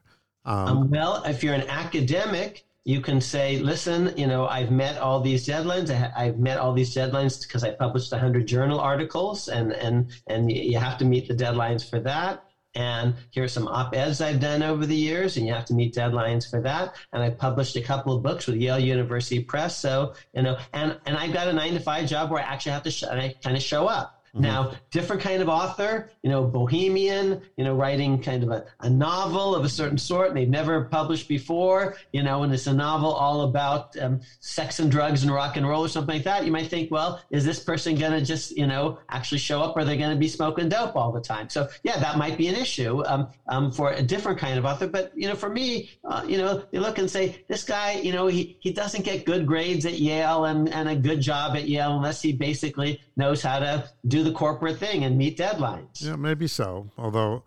[0.44, 4.98] Um, um, well, if you're an academic, you can say, listen, you know, I've met
[4.98, 5.90] all these deadlines.
[5.90, 10.50] I have met all these deadlines because I published 100 journal articles, and, and, and
[10.50, 12.44] you have to meet the deadlines for that.
[12.74, 15.94] And here's some op eds I've done over the years, and you have to meet
[15.94, 16.94] deadlines for that.
[17.12, 19.76] And I published a couple of books with Yale University Press.
[19.76, 22.72] So, you know, and, and I've got a nine to five job where I actually
[22.72, 24.19] have to sh- I kind of show up.
[24.34, 24.42] Mm-hmm.
[24.42, 28.88] Now, different kind of author, you know, bohemian, you know, writing kind of a, a
[28.88, 32.72] novel of a certain sort and they've never published before, you know, and it's a
[32.72, 36.46] novel all about um, sex and drugs and rock and roll or something like that.
[36.46, 39.76] You might think, well, is this person going to just, you know, actually show up
[39.76, 41.48] or are they going to be smoking dope all the time?
[41.48, 44.86] So, yeah, that might be an issue um, um, for a different kind of author.
[44.86, 48.12] But, you know, for me, uh, you know, you look and say, this guy, you
[48.12, 51.68] know, he, he doesn't get good grades at Yale and, and a good job at
[51.68, 56.04] Yale unless he basically knows how to do the corporate thing and meet deadlines.
[56.04, 56.90] Yeah, maybe so.
[56.98, 57.44] Although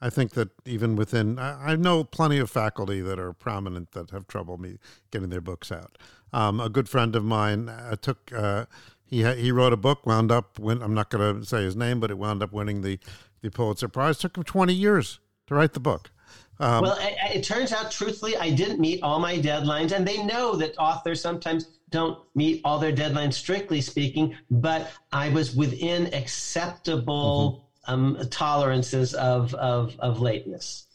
[0.00, 4.10] I think that even within, I, I know plenty of faculty that are prominent that
[4.10, 4.78] have trouble me
[5.10, 5.98] getting their books out.
[6.32, 8.32] Um, a good friend of mine uh, took.
[8.32, 8.64] Uh,
[9.04, 10.58] he he wrote a book, wound up.
[10.58, 12.98] Win, I'm not going to say his name, but it wound up winning the
[13.42, 14.18] the Pulitzer Prize.
[14.18, 16.10] Took him 20 years to write the book.
[16.58, 20.22] Um, well, it, it, turns out, truthfully, I didn't meet all my deadlines, and they
[20.24, 24.36] know that authors sometimes don't meet all their deadlines, strictly speaking.
[24.50, 28.18] But I was within acceptable mm-hmm.
[28.18, 30.86] um, tolerances of, of of lateness.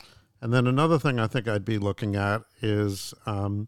[0.41, 3.67] And then another thing I think I'd be looking at is um,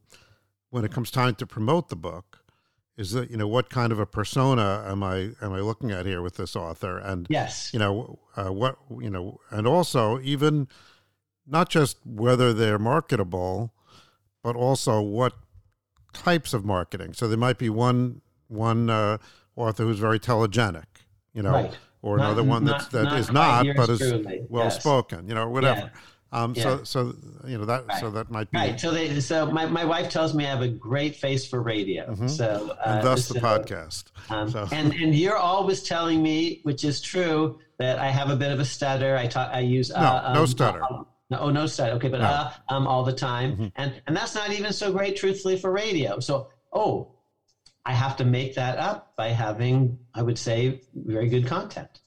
[0.69, 2.39] when it comes time to promote the book,
[2.97, 6.05] is that you know what kind of a persona am I am I looking at
[6.05, 6.99] here with this author?
[6.99, 10.67] And yes, you know uh, what you know, and also even
[11.47, 13.73] not just whether they're marketable,
[14.43, 15.33] but also what
[16.13, 17.13] types of marketing.
[17.13, 19.17] So there might be one one uh,
[19.55, 20.85] author who's very telegenic,
[21.33, 21.77] you know, right.
[22.01, 24.45] or not, another one that's, that not is not, but is truly.
[24.49, 24.79] well yes.
[24.79, 25.91] spoken, you know, whatever.
[25.93, 25.99] Yeah.
[26.33, 26.63] Um, yeah.
[26.63, 27.85] So, so you know that.
[27.85, 27.99] Right.
[27.99, 28.79] So that might be right.
[28.79, 32.07] So, they, so my, my wife tells me I have a great face for radio.
[32.07, 32.27] Mm-hmm.
[32.27, 34.05] So, uh, and thus so, the podcast.
[34.31, 34.67] Um, so.
[34.71, 38.59] And and you're always telling me, which is true, that I have a bit of
[38.59, 39.15] a stutter.
[39.15, 39.51] I talk.
[39.53, 40.83] I use no, uh, no um, stutter.
[40.83, 41.93] Uh, no, oh, no stutter.
[41.93, 42.27] Okay, but no.
[42.27, 43.67] uh, um, all the time, mm-hmm.
[43.75, 46.19] and and that's not even so great, truthfully, for radio.
[46.19, 47.15] So, oh,
[47.85, 51.99] I have to make that up by having, I would say, very good content.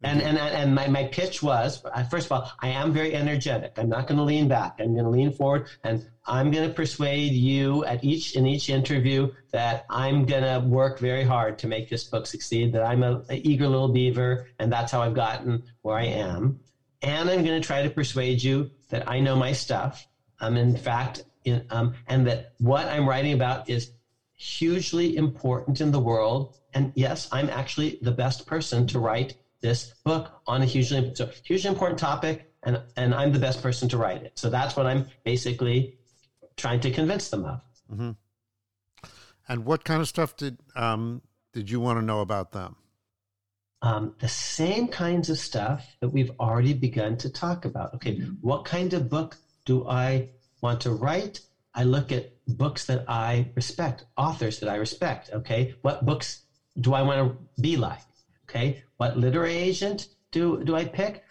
[0.00, 3.72] And and and my, my pitch was first of all, I am very energetic.
[3.78, 4.76] I'm not going to lean back.
[4.78, 8.70] I'm going to lean forward, and I'm going to persuade you at each in each
[8.70, 12.74] interview that I'm going to work very hard to make this book succeed.
[12.74, 16.60] That I'm a, a eager little beaver, and that's how I've gotten where I am.
[17.02, 20.06] And I'm going to try to persuade you that I know my stuff.
[20.40, 23.92] I'm in fact, in, um, and that what I'm writing about is
[24.34, 26.56] hugely important in the world.
[26.74, 31.30] And yes, I'm actually the best person to write this book on a hugely so
[31.44, 34.32] hugely important topic, and and I'm the best person to write it.
[34.36, 35.98] So that's what I'm basically
[36.56, 37.60] trying to convince them of.
[37.92, 38.10] Mm-hmm.
[39.48, 41.22] And what kind of stuff did um,
[41.52, 42.76] did you want to know about them?
[43.82, 47.94] Um, the same kinds of stuff that we've already begun to talk about.
[47.94, 50.28] Okay, what kind of book do I
[50.62, 51.40] want to write?
[51.74, 55.30] I look at books that I respect, authors that I respect.
[55.32, 56.40] Okay, what books
[56.80, 58.00] do I want to be like?
[58.48, 61.22] Okay, what literary agent do do I pick?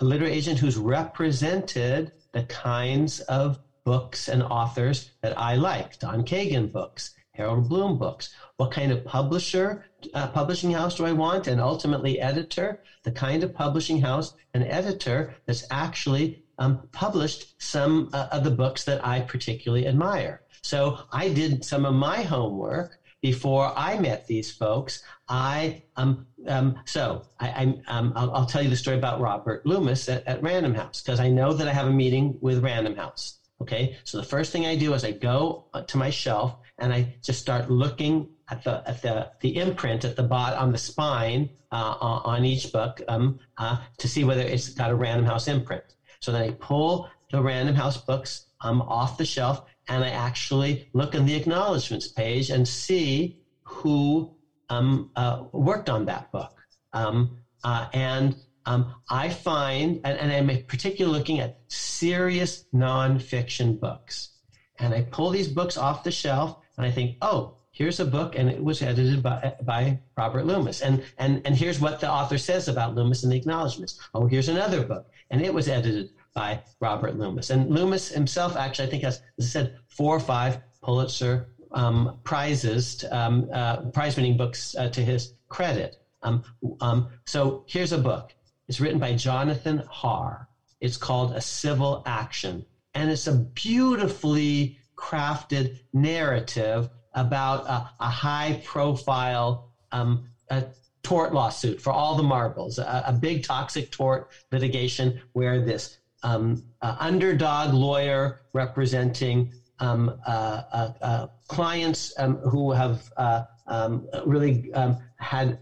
[0.00, 5.98] a literary agent who's represented the kinds of books and authors that I like.
[5.98, 8.28] Don Kagan books, Harold Bloom books.
[8.56, 9.84] What kind of publisher,
[10.14, 11.46] uh, publishing house do I want?
[11.46, 18.10] And ultimately, editor, the kind of publishing house and editor that's actually um, published some
[18.12, 20.42] uh, of the books that I particularly admire.
[20.62, 25.02] So I did some of my homework before I met these folks.
[25.28, 29.64] I um, um so I, I um, I'll, I'll, tell you the story about Robert
[29.64, 32.94] Loomis at, at Random House because I know that I have a meeting with Random
[32.94, 33.38] House.
[33.62, 36.92] Okay, so the first thing I do is I go uh, to my shelf and
[36.92, 40.78] I just start looking at the at the the imprint at the bot on the
[40.78, 45.48] spine uh, on each book um, uh, to see whether it's got a Random House
[45.48, 45.94] imprint.
[46.20, 50.88] So then I pull the Random House books um, off the shelf and I actually
[50.92, 54.34] look in the acknowledgments page and see who
[54.70, 56.52] um, uh, worked on that book.
[56.92, 58.36] Um, uh, and
[58.66, 64.30] um, I find, and, and, I'm particularly looking at serious nonfiction books.
[64.78, 68.38] And I pull these books off the shelf and I think, oh, here's a book
[68.38, 70.80] and it was edited by, by Robert Loomis.
[70.80, 73.98] And, and, and here's what the author says about Loomis in the acknowledgments.
[74.14, 77.50] Oh, here's another book and it was edited by Robert Loomis.
[77.50, 83.48] And Loomis himself actually, I think, has, said, four or five Pulitzer um, prizes, um,
[83.52, 85.96] uh, prize-winning books uh, to his credit.
[86.22, 86.44] Um,
[86.80, 88.32] um, so here's a book.
[88.68, 90.48] It's written by Jonathan Harr.
[90.80, 92.64] It's called A Civil Action,
[92.94, 100.64] and it's a beautifully crafted narrative about a, a high-profile um, a
[101.04, 106.64] tort lawsuit for all the marbles, a, a big toxic tort litigation where this um,
[106.80, 114.72] uh, underdog lawyer representing um, uh, uh, uh clients um, who have uh, um, really
[114.72, 115.58] um, had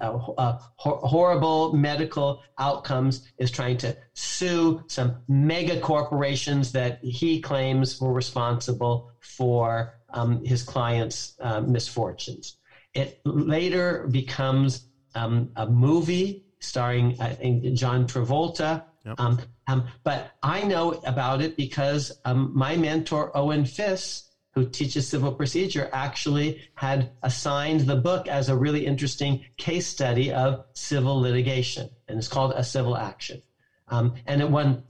[0.77, 9.11] horrible medical outcomes is trying to sue some mega corporations that he claims were responsible
[9.21, 12.57] for um, his clients' uh, misfortunes.
[12.95, 18.85] It later becomes um, a movie starring, I think, John Travolta.
[19.05, 19.15] Yep.
[19.19, 25.09] Um, um, but I know about it because um, my mentor, Owen Fiss, who teaches
[25.09, 31.21] civil procedure, actually had assigned the book as a really interesting case study of civil
[31.21, 31.89] litigation.
[32.07, 33.43] And it's called A Civil Action.
[33.89, 34.85] Um, and it won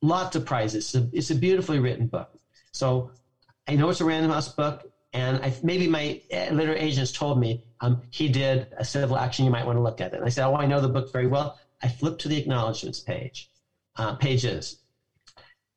[0.00, 0.94] lots of prizes.
[0.94, 2.30] It's a, it's a beautifully written book.
[2.72, 3.10] So
[3.70, 4.90] I know it's a Random House book.
[5.12, 9.44] And I, maybe my uh, literary agents told me um, he did a civil action.
[9.44, 10.16] You might want to look at it.
[10.16, 13.00] And I said, "Oh, I know the book very well." I flipped to the acknowledgments
[13.00, 13.48] page,
[13.96, 14.76] uh, pages,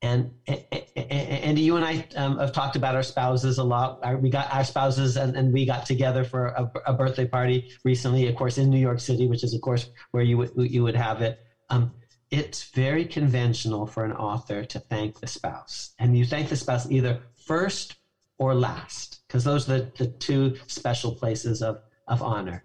[0.04, 4.00] and, and, you and I um, have talked about our spouses a lot.
[4.04, 7.72] Our, we got our spouses, and, and we got together for a, a, birthday party
[7.86, 10.84] recently, of course, in New York City, which is, of course, where you would you
[10.84, 11.40] would have it.
[11.70, 11.94] Um,
[12.30, 16.92] it's very conventional for an author to thank the spouse, and you thank the spouse
[16.92, 17.96] either first
[18.38, 22.64] or last because those are the, the two special places of, of honor.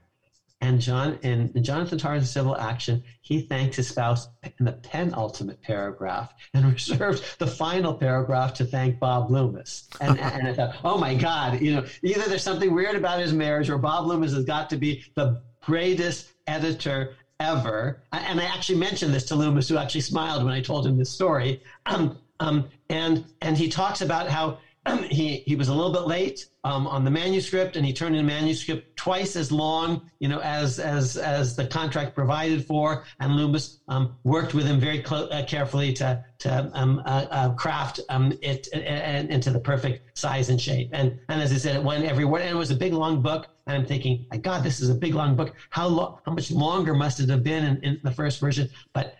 [0.61, 4.27] And John in Jonathan Harr's civil action, he thanks his spouse
[4.59, 9.89] in the penultimate paragraph and reserves the final paragraph to thank Bob Loomis.
[10.01, 13.33] And, and I thought, oh my God, you know, either there's something weird about his
[13.33, 18.03] marriage or Bob Loomis has got to be the greatest editor ever.
[18.11, 21.11] And I actually mentioned this to Loomis, who actually smiled when I told him this
[21.11, 21.63] story.
[21.87, 24.59] Um, um, and and he talks about how
[25.11, 28.21] he he was a little bit late um, on the manuscript, and he turned in
[28.21, 33.05] a manuscript twice as long, you know, as as as the contract provided for.
[33.21, 37.55] And Loomis um, worked with him very clo- uh, carefully to to um, uh, uh,
[37.55, 40.91] craft um, it uh, into the perfect size and shape.
[40.93, 43.47] And and as I said, it went everywhere, and it was a big long book.
[43.67, 45.55] And I'm thinking, my God, this is a big long book.
[45.71, 46.19] How long?
[46.25, 48.69] How much longer must it have been in, in the first version?
[48.93, 49.15] But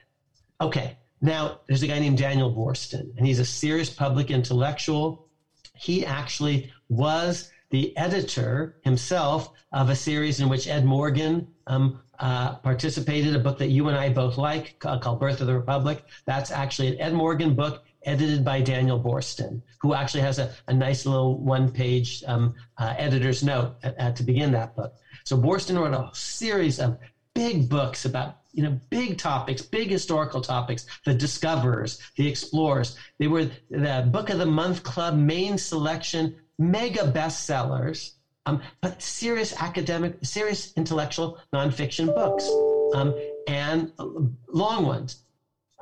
[0.61, 0.97] okay.
[1.21, 5.28] Now, there's a guy named Daniel Boorstin, and he's a serious public intellectual
[5.79, 12.57] he actually was the editor himself of a series in which Ed Morgan um, uh,
[12.57, 16.03] participated, a book that you and I both like called Birth of the Republic.
[16.27, 20.73] That's actually an Ed Morgan book edited by Daniel Boorstin, who actually has a, a
[20.73, 24.93] nice little one page um, uh, editor's note at, at, to begin that book.
[25.25, 26.97] So Boorstin wrote a series of
[27.39, 32.97] big books about you know big topics big historical topics the discoverers the explorers.
[33.19, 38.13] They were the book of the month club main selection mega bestsellers
[38.47, 42.49] um, but serious academic serious intellectual nonfiction books
[42.95, 43.15] um,
[43.47, 43.93] and
[44.53, 45.23] long ones.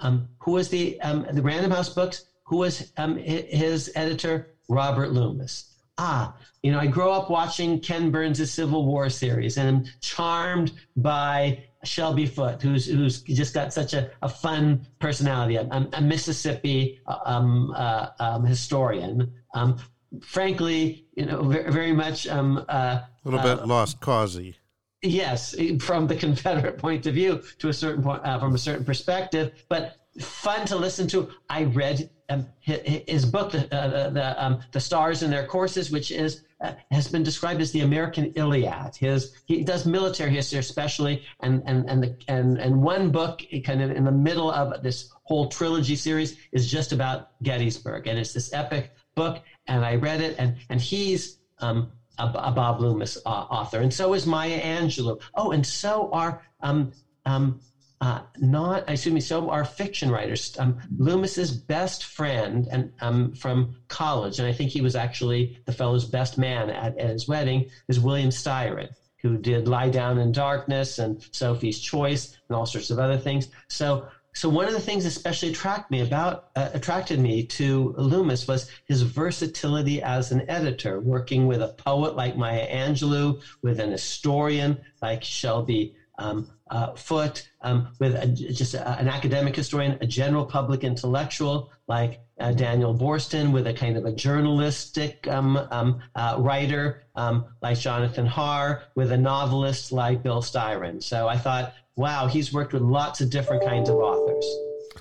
[0.02, 2.26] Um, who was the um, the random house books?
[2.48, 4.52] Who was um, his editor?
[4.68, 9.68] Robert loomis ah, you know, I grow up watching Ken Burns' Civil War series and
[9.68, 15.88] I'm charmed by Shelby Foote, who's who's just got such a, a fun personality, a,
[15.92, 19.32] a Mississippi um, uh, um, historian.
[19.54, 19.78] Um,
[20.20, 24.56] frankly, you know, very, very much um, uh, a little bit uh, lost causey.
[25.02, 28.84] Yes, from the Confederate point of view, to a certain point, uh, from a certain
[28.84, 31.28] perspective, but fun to listen to.
[31.48, 36.10] I read um, his, book, the uh, the, um, the Stars in Their Courses, which
[36.10, 38.96] is uh, has been described as the American Iliad.
[38.96, 43.80] His he does military history especially, and and and the and and one book kind
[43.82, 48.32] of in the middle of this whole trilogy series is just about Gettysburg, and it's
[48.32, 49.42] this epic book.
[49.66, 53.92] And I read it, and and he's um, a, a Bob Loomis uh, author, and
[53.92, 55.20] so is Maya Angelou.
[55.34, 56.92] Oh, and so are um,
[57.24, 57.60] um,
[58.00, 60.54] uh, not, excuse me, so are fiction writers.
[60.58, 65.72] Um, Loomis's best friend and um, from college, and I think he was actually the
[65.72, 68.88] fellow's best man at, at his wedding, is William Styron,
[69.22, 73.48] who did Lie Down in Darkness and Sophie's Choice and all sorts of other things.
[73.70, 78.46] So, so one of the things especially attract me about uh, attracted me to Loomis
[78.46, 83.90] was his versatility as an editor, working with a poet like Maya Angelou, with an
[83.90, 90.06] historian like Shelby um, uh, Foote, um, with a, just a, an academic historian, a
[90.06, 96.00] general public intellectual like uh, Daniel Boorstin, with a kind of a journalistic um, um
[96.14, 101.02] uh, writer um, like Jonathan Harr, with a novelist like Bill Styron.
[101.02, 104.46] So I thought, wow, he's worked with lots of different kinds of authors.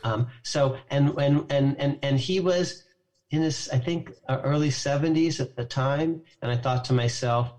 [0.03, 2.83] Um, so and and and and and he was
[3.31, 7.51] in his, I think, uh, early 70s at the time, and I thought to myself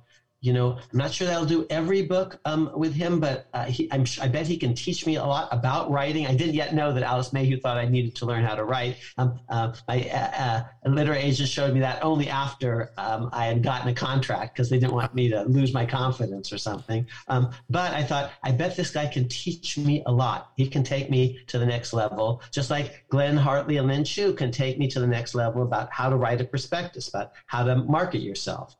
[0.47, 3.65] you know, I'm not sure that I'll do every book um, with him, but uh,
[3.65, 6.25] he, I bet he can teach me a lot about writing.
[6.29, 8.97] I didn't yet know that Alice Mayhew thought I needed to learn how to write.
[9.19, 13.61] Um, uh, my uh, uh literary agent showed me that only after um, I had
[13.65, 17.07] gotten a contract because they didn't want me to lose my confidence or something.
[17.27, 20.53] Um, but I thought, I bet this guy can teach me a lot.
[20.57, 24.33] He can take me to the next level, just like Glenn Hartley and Lynn Chu
[24.33, 27.65] can take me to the next level about how to write a prospectus, about how
[27.65, 28.77] to market yourself.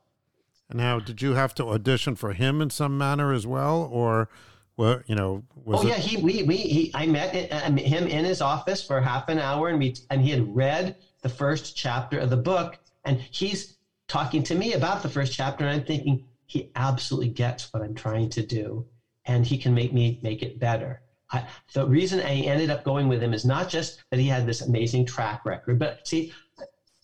[0.73, 4.27] Now, did you have to audition for him in some manner as well, or,
[4.75, 8.07] well, you know, was oh it- yeah, he we we he I met uh, him
[8.07, 11.75] in his office for half an hour, and we and he had read the first
[11.75, 15.85] chapter of the book, and he's talking to me about the first chapter, and I'm
[15.85, 18.85] thinking he absolutely gets what I'm trying to do,
[19.25, 21.01] and he can make me make it better.
[21.31, 24.45] I, the reason I ended up going with him is not just that he had
[24.45, 26.33] this amazing track record, but see,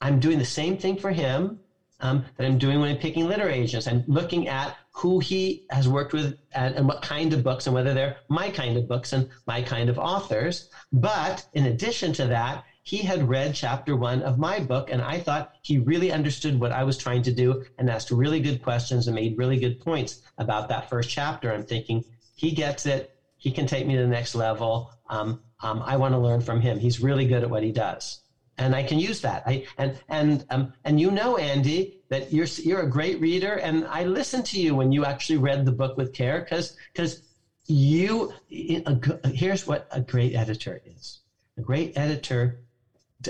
[0.01, 1.59] I'm doing the same thing for him
[2.03, 3.87] um, that I'm doing when I'm picking literary agents.
[3.87, 7.73] I'm looking at who he has worked with and, and, what kind of books and
[7.73, 10.67] whether they're my kind of books and my kind of authors.
[10.91, 15.17] But in addition to that, he had read chapter one of my book, and I
[15.17, 19.07] thought he really understood what I was trying to do and asked really good questions
[19.07, 21.51] and made really good points about that first chapter.
[21.51, 22.03] I'm thinking,
[22.35, 23.09] he gets it.
[23.37, 24.91] He can take me to the next level.
[25.09, 26.77] Um, um, I want to learn from him.
[26.77, 28.22] He's really good at what he does
[28.57, 29.43] and I can use that.
[29.45, 33.85] I and and um, and you know, Andy, that you're you're a great reader, and
[33.87, 37.21] I listened to you when you actually read the book with care, because because
[37.65, 41.19] you here's what a great editor is.
[41.57, 42.59] A great editor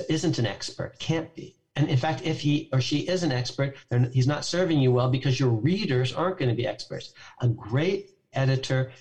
[0.09, 1.55] isn't an expert, can't be.
[1.76, 3.76] And in fact, if he or she is an expert,
[4.11, 7.13] he's not serving you well because your readers aren't going to be experts.
[7.41, 8.91] A great editor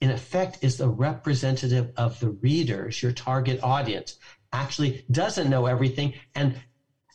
[0.00, 4.18] in effect is the representative of the readers, your target audience
[4.52, 6.14] actually doesn't know everything.
[6.34, 6.60] And,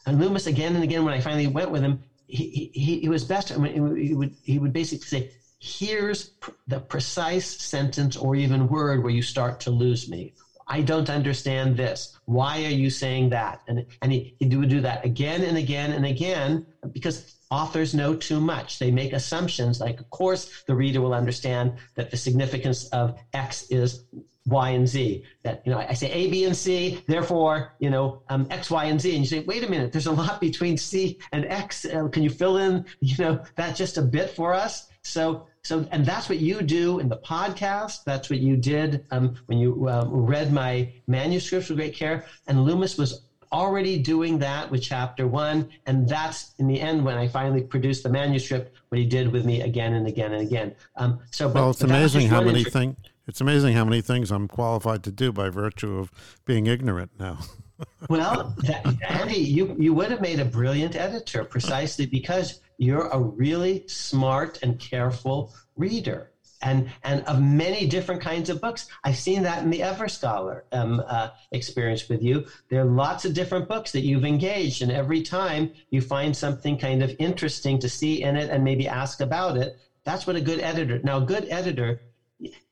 [0.05, 3.23] and Loomis, again and again, when I finally went with him, he, he, he was
[3.23, 3.51] best.
[3.51, 8.67] I mean, he would, he would basically say, here's pr- the precise sentence or even
[8.67, 10.33] word where you start to lose me.
[10.67, 12.13] I don't understand this.
[12.25, 13.59] Why are you saying that?
[13.67, 18.13] And, and he, he would do that again and again and again because authors know
[18.13, 18.77] too much.
[18.77, 23.63] They make assumptions like, of course, the reader will understand that the significance of X
[23.69, 24.03] is
[24.47, 25.23] Y and Z.
[25.43, 27.03] That you know, I say A, B, and C.
[27.07, 29.11] Therefore, you know, um, X, Y, and Z.
[29.11, 31.85] And you say, wait a minute, there's a lot between C and X.
[31.85, 34.87] Uh, can you fill in, you know, that just a bit for us?
[35.03, 38.03] So, so, and that's what you do in the podcast.
[38.05, 42.25] That's what you did um, when you uh, read my manuscripts with great care.
[42.47, 45.69] And Loomis was already doing that with chapter one.
[45.85, 49.45] And that's in the end when I finally produced the manuscript, what he did with
[49.45, 50.75] me again and again and again.
[50.95, 52.95] Um, so, well, it's amazing how many things
[53.27, 56.11] it's amazing how many things I'm qualified to do by virtue of
[56.45, 57.39] being ignorant now.
[58.09, 63.19] well, that, Andy, you, you would have made a brilliant editor precisely because you're a
[63.19, 66.31] really smart and careful reader.
[66.61, 68.87] and and of many different kinds of books.
[69.03, 72.47] I've seen that in the Everscholar um, uh, experience with you.
[72.69, 76.77] There are lots of different books that you've engaged, and every time you find something
[76.79, 79.77] kind of interesting to see in it and maybe ask about it.
[80.03, 80.99] That's what a good editor.
[81.03, 82.01] Now, a good editor,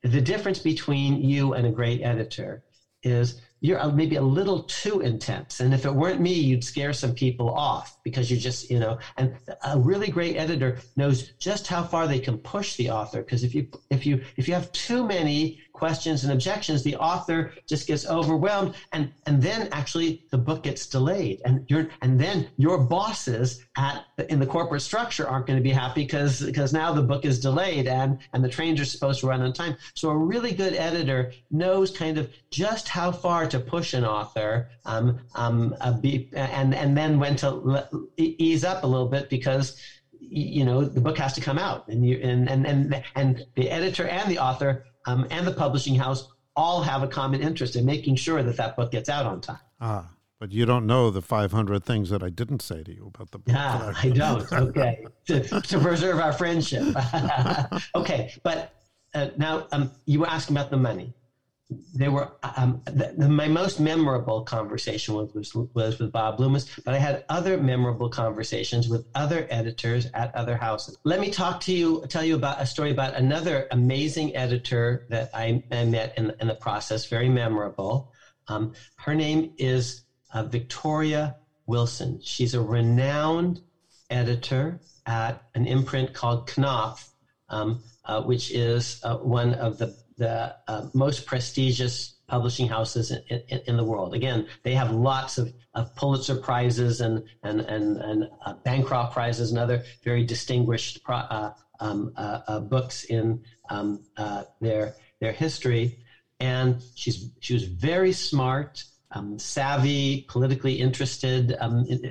[0.04, 2.62] the difference between you and a great editor
[3.04, 5.60] is you're maybe a little too intense.
[5.60, 8.98] And if it weren't me, you'd scare some people off because you just, you know,
[9.18, 13.22] and a really great editor knows just how far they can push the author.
[13.22, 17.54] Because if you, if you, if you have too many questions and objections, the author
[17.68, 22.50] just gets overwhelmed, and and then actually the book gets delayed, and you're and then
[22.58, 26.92] your bosses at in the corporate structure aren't going to be happy because because now
[26.92, 29.76] the book is delayed and and the trains are supposed to run on time.
[29.96, 34.70] So a really good editor knows kind of just how far to push an author,
[34.86, 39.78] um, um, and and then when to le- ease up a little bit because
[40.20, 43.70] you know the book has to come out and you and and and, and the
[43.70, 47.86] editor and the author um, and the publishing house all have a common interest in
[47.86, 49.60] making sure that that book gets out on time.
[49.82, 53.32] Ah, but you don't know the 500 things that I didn't say to you about
[53.32, 53.54] the book.
[53.54, 54.52] Yeah, I don't.
[54.52, 56.96] Okay, to, to preserve our friendship.
[57.96, 58.74] okay, but
[59.14, 61.14] uh, now um, you were asking about the money
[61.70, 66.70] there were um, the, the, my most memorable conversation was, was, was with Bob Loomis,
[66.86, 70.98] but I had other memorable conversations with other editors at other houses.
[71.04, 75.32] Let me talk to you, tell you about a story about another amazing editor that
[75.34, 78.12] I, I met in, in the process, very memorable.
[78.48, 80.04] Um, her name is
[80.34, 82.20] uh, Victoria Wilson.
[82.22, 83.62] She's a renowned
[84.12, 87.10] editor at an imprint called Knopf,
[87.50, 93.42] um, uh, which is uh, one of the the uh, most prestigious publishing houses in,
[93.50, 94.14] in, in, the world.
[94.14, 99.52] Again, they have lots of, of Pulitzer prizes and and and, and uh, Bancroft prizes
[99.52, 105.32] and other very distinguished pro, uh, um, uh, uh, books in um, uh, their their
[105.32, 106.00] history.
[106.40, 108.84] And she's she was very smart.
[109.12, 112.04] Um, savvy, politically interested um, in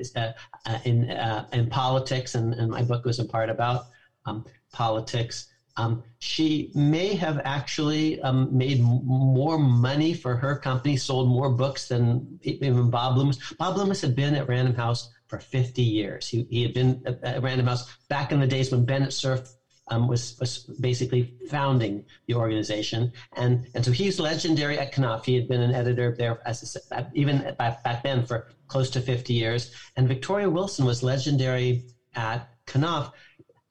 [0.85, 1.11] in,
[1.53, 3.83] in politics, and, and, my book was in part about
[4.25, 5.49] um, politics.
[5.77, 11.89] Um, she may have actually um, made more money for her company, sold more books
[11.89, 13.53] than even Bob Loomis.
[13.59, 16.29] Bob Loomis had been at Random House for 50 years.
[16.29, 19.41] He, he had been at, Random House back in the days when Bennett Cerf
[19.89, 23.12] um, was, was basically founding the organization.
[23.37, 25.27] And, and so he's legendary at Knopf.
[25.27, 26.77] He had been an editor there, as
[27.14, 29.72] even back, back then, for close to 50 years.
[29.97, 31.83] And Victoria Wilson was legendary
[32.14, 33.11] at Knopf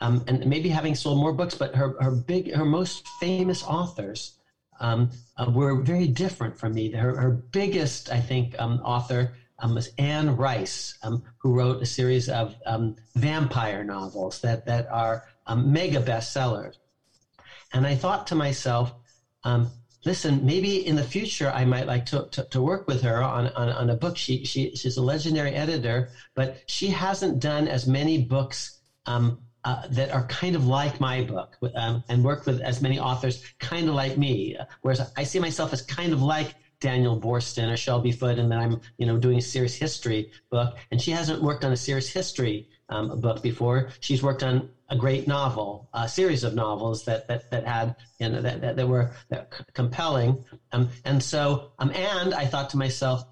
[0.03, 4.33] um, and maybe having sold more books, but her, her big, her most famous authors
[4.81, 6.91] um, uh, were very different from me.
[6.91, 11.85] Her, her biggest, I think, um, author um, was Anne Rice, um, who wrote a
[11.85, 15.23] series of um, vampire novels that, that are
[15.55, 16.75] mega bestsellers.
[17.71, 18.93] And I thought to myself,
[20.05, 23.47] listen, maybe in the future I might like to, to, to work with her on,
[23.55, 24.17] on, on, a book.
[24.17, 29.87] She, she, she's a legendary editor, but she hasn't done as many books um, uh,
[29.89, 33.87] that are kind of like my book um, and work with as many authors kind
[33.87, 34.57] of like me.
[34.81, 38.59] Whereas I see myself as kind of like Daniel Boorstin or Shelby Foote, and then
[38.59, 40.77] I'm you know doing a serious history book.
[40.91, 43.89] And she hasn't worked on a serious history um, book before.
[44.01, 48.29] She's worked on a great novel, a series of novels that that, that had you
[48.29, 50.43] know that, that, that were that compelling.
[50.73, 53.23] Um, and so um, and I thought to myself,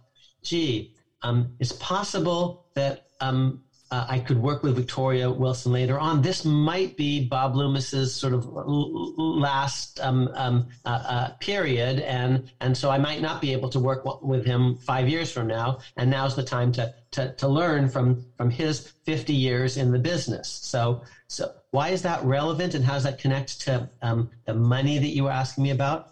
[0.43, 3.59] gee, um, it's possible that um,
[3.91, 6.21] uh, I could work with Victoria Wilson later on.
[6.21, 12.75] This might be Bob Loomis's sort of last um, um, uh, uh, period, and and
[12.75, 15.79] so I might not be able to work with him five years from now.
[15.97, 19.99] And now's the time to to, to learn from from his 50 years in the
[19.99, 20.47] business.
[20.47, 24.99] So so why is that relevant, and how does that connect to um, the money
[24.99, 26.07] that you were asking me about?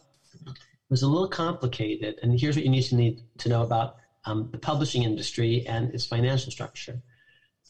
[0.45, 3.95] It was a little complicated, and here's what you need to need to know about
[4.25, 7.01] um, the publishing industry and its financial structure.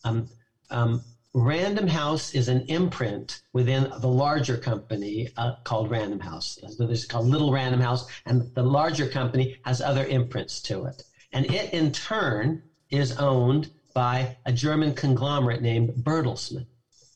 [0.04, 0.28] Um,
[0.70, 6.58] um, Random House is an imprint within the larger company uh, called Random House.
[6.76, 11.04] So there's called Little Random House, and the larger company has other imprints to it.
[11.32, 16.66] And it, in turn, is owned by a German conglomerate named Bertelsmann.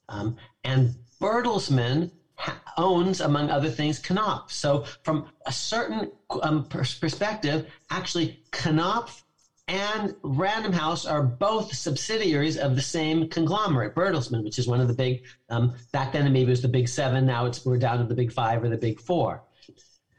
[0.10, 4.52] Um, and Bertelsmann ha- owns, among other things, Knopf.
[4.52, 6.12] So, from a certain
[6.44, 9.23] um, pers- perspective, actually, Knopf
[9.68, 14.88] and Random House are both subsidiaries of the same conglomerate, Bertelsmann, which is one of
[14.88, 18.00] the big, um, back then maybe it was the big seven, now it's we're down
[18.00, 19.44] to the big five or the big four.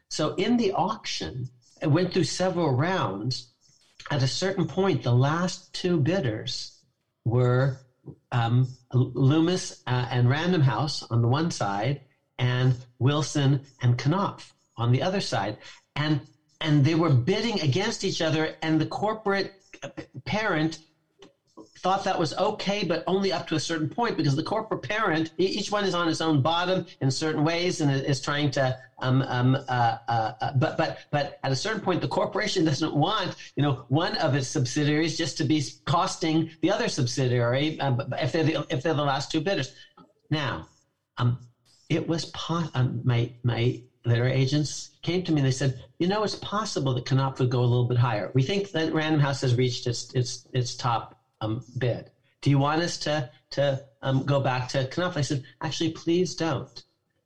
[0.09, 1.49] So in the auction,
[1.81, 3.51] it went through several rounds.
[4.09, 6.79] At a certain point, the last two bidders
[7.23, 7.77] were
[8.31, 12.01] um, Loomis uh, and Random House on the one side,
[12.37, 15.57] and Wilson and Knopf on the other side.
[15.95, 16.21] And
[16.61, 19.53] and they were bidding against each other, and the corporate
[20.25, 20.77] parent
[21.79, 25.29] thought that was okay, but only up to a certain point because the corporate parent,
[25.37, 29.21] each one is on its own bottom in certain ways and is trying to, um,
[29.27, 33.35] um, uh, uh, uh, but, but, but at a certain point, the corporation doesn't want,
[33.55, 38.31] you know, one of its subsidiaries just to be costing the other subsidiary um, if
[38.31, 39.71] they're the, if they're the last two bidders.
[40.31, 40.67] Now,
[41.17, 41.39] um,
[41.89, 43.31] it was po- um, my,
[44.05, 47.49] literary agents came to me and they said, you know, it's possible that Knopf would
[47.49, 48.31] go a little bit higher.
[48.33, 52.09] We think that Random House has reached its, its, its top um, bid.
[52.41, 55.17] Do you want us to to um, go back to Knopf?
[55.17, 56.83] I said, actually, please don't,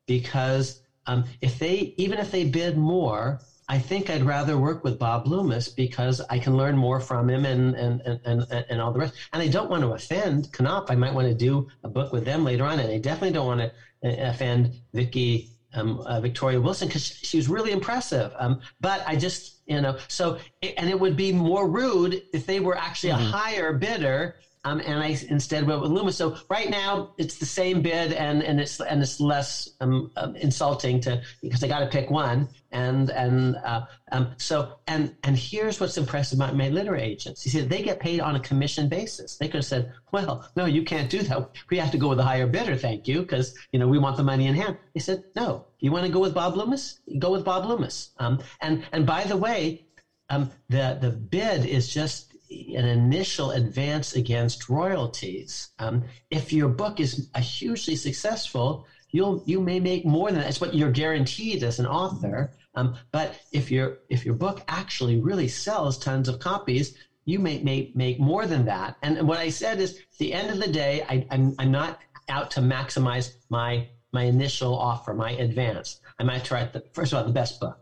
[0.07, 4.97] because um, if they even if they bid more, I think I'd rather work with
[4.97, 8.93] Bob Loomis because I can learn more from him and and, and, and, and all
[8.93, 9.15] the rest.
[9.33, 10.89] And I don't want to offend Knopf.
[10.89, 13.47] I might want to do a book with them later on, and I definitely don't
[13.47, 13.67] want to
[14.07, 18.33] uh, offend Vicky um, uh, Victoria Wilson because she, was really impressive.
[18.37, 22.59] Um, but I just, you know, so, and it would be more rude if they
[22.59, 23.21] were actually mm-hmm.
[23.21, 24.35] a higher bidder
[24.65, 26.17] um, and I instead went with Loomis.
[26.17, 30.35] So right now it's the same bid, and and it's and it's less um, um,
[30.35, 33.81] insulting to because I got to pick one, and and uh,
[34.11, 37.45] um, so and and here's what's impressive about my literary agents.
[37.45, 39.37] You see, they get paid on a commission basis.
[39.37, 41.49] They could have said, "Well, no, you can't do that.
[41.69, 44.17] We have to go with a higher bidder, thank you, because you know we want
[44.17, 46.99] the money in hand." They said, "No, you want to go with Bob Loomis?
[47.17, 49.85] Go with Bob Loomis." Um, and and by the way,
[50.29, 55.69] um, the the bid is just an initial advance against royalties.
[55.79, 60.49] Um, if your book is a hugely successful, you'll you may make more than that.
[60.49, 62.51] It's what you're guaranteed as an author.
[62.75, 66.95] Um, but if your if your book actually really sells tons of copies,
[67.25, 68.97] you may make make more than that.
[69.01, 71.99] And what I said is, at the end of the day, I, I'm I'm not
[72.29, 75.99] out to maximize my my initial offer, my advance.
[76.17, 77.77] I'm out to write the first of all the best book.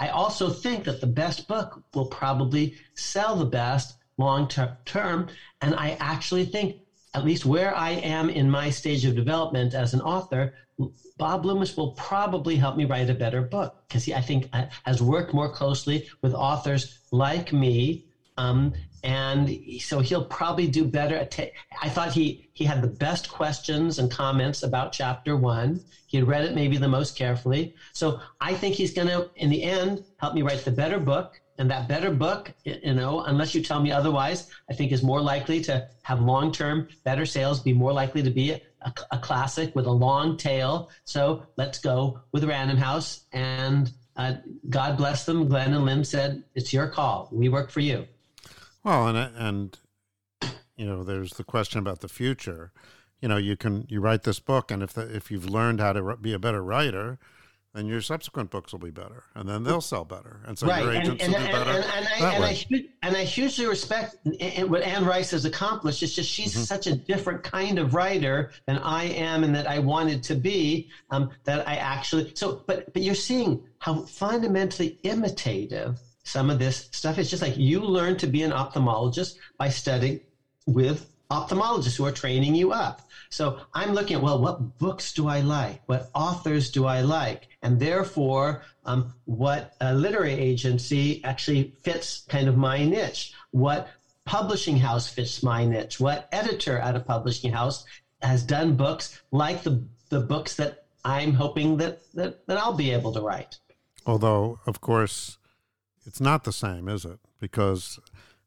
[0.00, 5.28] I also think that the best book will probably sell the best long term.
[5.60, 6.76] And I actually think,
[7.12, 10.54] at least where I am in my stage of development as an author,
[11.18, 14.48] Bob Loomis will probably help me write a better book because he, I think,
[14.84, 18.04] has worked more closely with authors like me.
[18.38, 18.72] Um,
[19.02, 21.26] and so he'll probably do better.
[21.82, 25.80] I thought he he had the best questions and comments about chapter one.
[26.06, 27.74] He had read it maybe the most carefully.
[27.92, 31.40] So I think he's going to, in the end, help me write the better book.
[31.56, 35.20] And that better book, you know, unless you tell me otherwise, I think is more
[35.20, 39.76] likely to have long term better sales, be more likely to be a, a, classic
[39.76, 40.90] with a long tail.
[41.04, 43.26] So let's go with Random House.
[43.32, 44.34] And uh,
[44.68, 45.48] God bless them.
[45.48, 47.28] Glenn and Lynn said, It's your call.
[47.30, 48.06] We work for you.
[48.82, 49.78] Well, and and
[50.76, 52.72] you know, there's the question about the future.
[53.20, 55.92] You know, you can you write this book, and if the, if you've learned how
[55.92, 57.18] to be a better writer,
[57.74, 60.82] then your subsequent books will be better, and then they'll sell better, and so right.
[60.82, 61.70] your agents and, and, will do better.
[61.70, 66.02] And, and, I, and I, and I hugely respect what Anne Rice has accomplished.
[66.02, 66.62] It's just she's mm-hmm.
[66.62, 70.88] such a different kind of writer than I am, and that I wanted to be.
[71.10, 76.00] Um, that I actually so, but but you're seeing how fundamentally imitative
[76.30, 77.18] some of this stuff.
[77.18, 80.20] It's just like you learn to be an ophthalmologist by studying
[80.66, 83.02] with ophthalmologists who are training you up.
[83.30, 85.82] So I'm looking at, well, what books do I like?
[85.86, 87.48] What authors do I like?
[87.62, 93.32] And therefore, um, what literary agency actually fits kind of my niche?
[93.50, 93.88] What
[94.24, 96.00] publishing house fits my niche?
[96.00, 97.84] What editor at a publishing house
[98.22, 102.92] has done books like the, the books that I'm hoping that, that, that I'll be
[102.92, 103.58] able to write?
[104.06, 105.38] Although, of course,
[106.06, 107.18] it's not the same, is it?
[107.38, 107.98] Because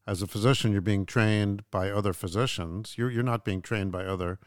[0.06, 2.96] as a physician, you're being trained by other physicians.
[2.98, 4.40] You're you're not being trained by other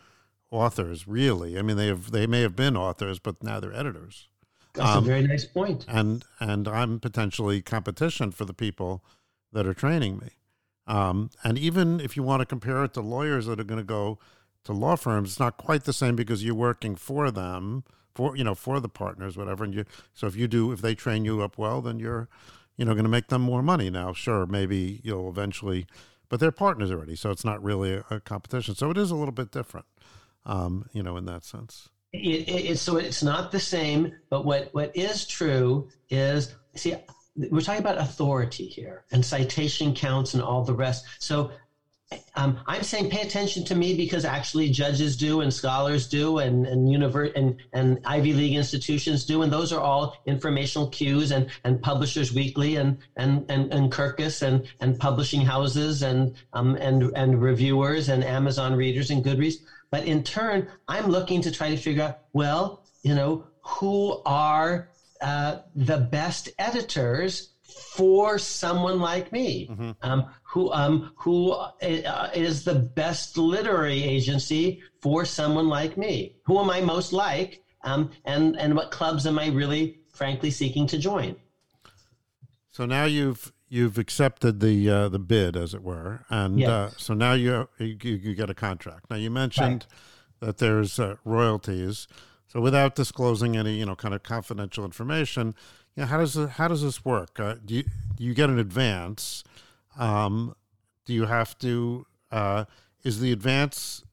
[0.50, 1.58] authors, really.
[1.58, 4.28] I mean, they have they may have been authors, but now they're editors.
[4.74, 5.84] That's um, a very nice point.
[5.88, 9.04] And and I'm potentially competition for the people
[9.52, 10.30] that are training me.
[10.86, 13.84] Um, and even if you want to compare it to lawyers that are going to
[13.84, 14.18] go
[14.64, 17.82] to law firms, it's not quite the same because you're working for them,
[18.14, 19.64] for you know, for the partners, whatever.
[19.64, 22.28] And you so if you do if they train you up well, then you're
[22.76, 23.90] you know, going to make them more money.
[23.90, 25.86] Now, sure, maybe you'll eventually,
[26.28, 28.74] but they're partners already, so it's not really a, a competition.
[28.74, 29.86] So it is a little bit different,
[30.44, 31.88] um, you know, in that sense.
[32.12, 36.94] It, it, so it's not the same, but what, what is true is, see,
[37.36, 41.04] we're talking about authority here and citation counts and all the rest.
[41.18, 41.50] So
[42.36, 46.64] um, I'm saying pay attention to me because actually judges do and scholars do and
[46.66, 51.50] and, univer- and and Ivy League institutions do and those are all informational cues and
[51.64, 57.10] and Publishers Weekly and and and, and Kirkus and and publishing houses and um and
[57.16, 59.56] and reviewers and Amazon readers and Goodreads.
[59.90, 64.90] But in turn, I'm looking to try to figure out well, you know, who are
[65.20, 69.90] uh, the best editors for someone like me, mm-hmm.
[70.02, 70.26] um,
[70.56, 76.36] who um, who uh, is the best literary agency for someone like me.
[76.46, 80.86] Who am I most like, um, and and what clubs am I really, frankly, seeking
[80.86, 81.36] to join?
[82.70, 86.70] So now you've you've accepted the uh, the bid, as it were, and yes.
[86.70, 89.10] uh, so now you, you, you get a contract.
[89.10, 89.84] Now you mentioned
[90.40, 90.48] right.
[90.48, 92.08] that there's uh, royalties.
[92.46, 95.54] So without disclosing any, you know, kind of confidential information,
[95.94, 97.38] you know, how does how does this work?
[97.38, 97.82] Uh, do you
[98.16, 99.44] do you get an advance?
[99.98, 100.54] Um,
[101.04, 102.06] do you have to?
[102.30, 102.64] Uh,
[103.04, 104.04] is the advance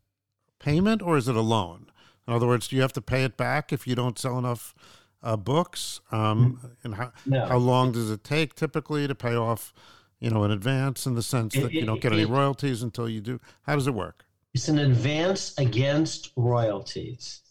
[0.60, 1.88] payment or is it a loan?
[2.28, 4.74] In other words, do you have to pay it back if you don't sell enough
[5.22, 6.00] uh, books?
[6.12, 6.68] Um, mm-hmm.
[6.84, 7.46] and how no.
[7.46, 9.74] how long does it take typically to pay off?
[10.20, 12.82] You know, in advance, in the sense that it, you don't get it, any royalties
[12.82, 13.42] until you do.
[13.64, 14.24] How does it work?
[14.54, 17.42] It's an advance against royalties,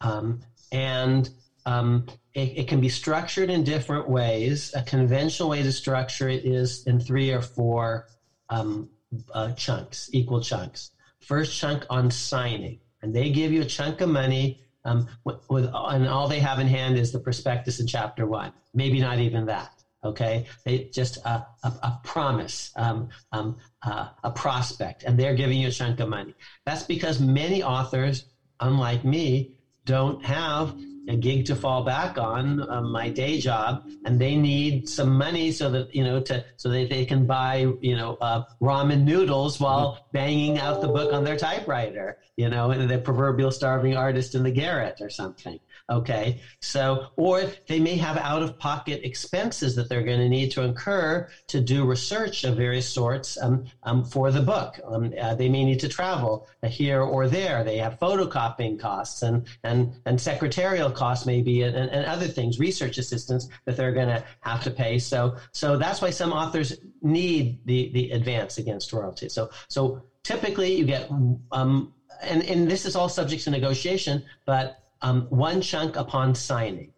[0.00, 1.28] um, and
[1.66, 4.72] um, it, it, can be structured in different ways.
[4.74, 8.06] A conventional way to structure it is in three or four
[8.48, 8.88] um,
[9.34, 10.92] uh, chunks, equal chunks.
[11.20, 15.70] First chunk on signing, and they give you a chunk of money um, with, with,
[15.74, 18.52] and all they have in hand is the prospectus in chapter one.
[18.72, 19.70] Maybe not even that.
[20.02, 25.58] Okay, they just a, a, a promise, um, um, uh, a prospect, and they're giving
[25.58, 26.34] you a chunk of money.
[26.64, 28.24] That's because many authors,
[28.60, 30.74] unlike me, don't have
[31.08, 35.50] a gig to fall back on um, my day job and they need some money
[35.50, 39.58] so that you know to so that they can buy you know uh, ramen noodles
[39.58, 44.42] while banging out the book on their typewriter you know the proverbial starving artist in
[44.42, 45.58] the garret or something
[45.90, 46.40] Okay.
[46.60, 50.62] So, or they may have out of pocket expenses that they're going to need to
[50.62, 54.78] incur to do research of various sorts um, um, for the book.
[54.84, 57.64] Um, uh, they may need to travel here or there.
[57.64, 62.96] They have photocopying costs and, and, and secretarial costs, maybe, and, and other things, research
[62.98, 64.98] assistance that they're going to have to pay.
[65.00, 69.28] So, so that's why some authors need the, the advance against royalty.
[69.28, 71.10] So, so typically you get,
[71.50, 76.92] um, and, and this is all subject to negotiation, but um, one chunk upon signing,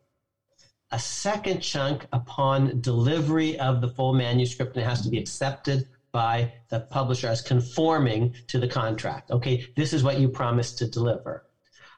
[0.91, 5.87] a second chunk upon delivery of the full manuscript, and it has to be accepted
[6.13, 9.31] by the publisher as conforming to the contract.
[9.31, 11.45] Okay, this is what you promised to deliver.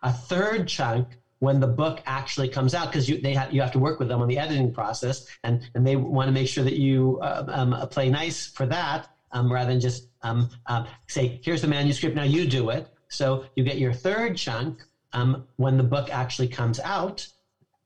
[0.02, 3.72] A third chunk when the book actually comes out, because you they have you have
[3.72, 6.64] to work with them on the editing process, and and they want to make sure
[6.64, 11.40] that you uh, um, play nice for that, um, rather than just um, uh, say,
[11.42, 12.88] here's the manuscript, now you do it.
[13.08, 14.82] So you get your third chunk
[15.14, 17.26] um, when the book actually comes out.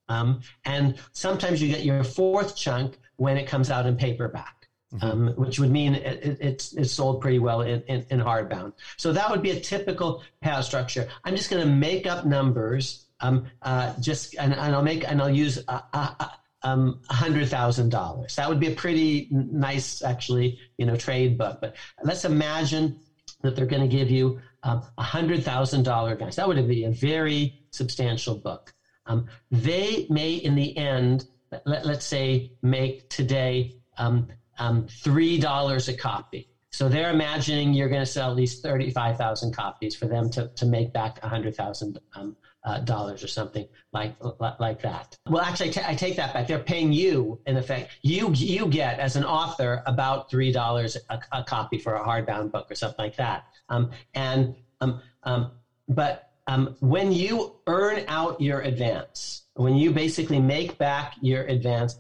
[0.08, 5.06] Um, and sometimes you get your fourth chunk when it comes out in paperback, mm-hmm.
[5.06, 8.72] um, which would mean it, it, it's, it's sold pretty well in, in, in, hardbound.
[8.96, 11.08] So that would be a typical payout structure.
[11.24, 13.04] I'm just going to make up numbers.
[13.20, 16.30] Um, uh, just and, and, I'll make and I'll use a, a,
[16.62, 18.36] um, hundred thousand dollars.
[18.36, 21.58] That would be a pretty nice, actually, you know, trade book.
[21.60, 22.98] But let's imagine
[23.42, 26.36] that they're going to give you a hundred thousand dollar advance.
[26.36, 28.72] That would be a very substantial book.
[29.06, 31.26] Um, they may, in the end,
[31.64, 34.28] let, us say, make today um,
[34.58, 36.50] um, three dollars a copy.
[36.70, 40.50] So they're imagining you're going to sell at least thirty-five thousand copies for them to,
[40.56, 44.14] to make back a hundred thousand um, uh, dollars or something like
[44.58, 45.16] like that.
[45.28, 46.46] Well, actually, I, t- I take that back.
[46.46, 47.92] They're paying you in effect.
[48.02, 50.96] You you get as an author about three dollars
[51.32, 53.44] a copy for a hardbound book or something like that.
[53.68, 55.52] Um, and um, um,
[55.88, 61.96] but um, when you earn out your advance, when you basically make back your advance,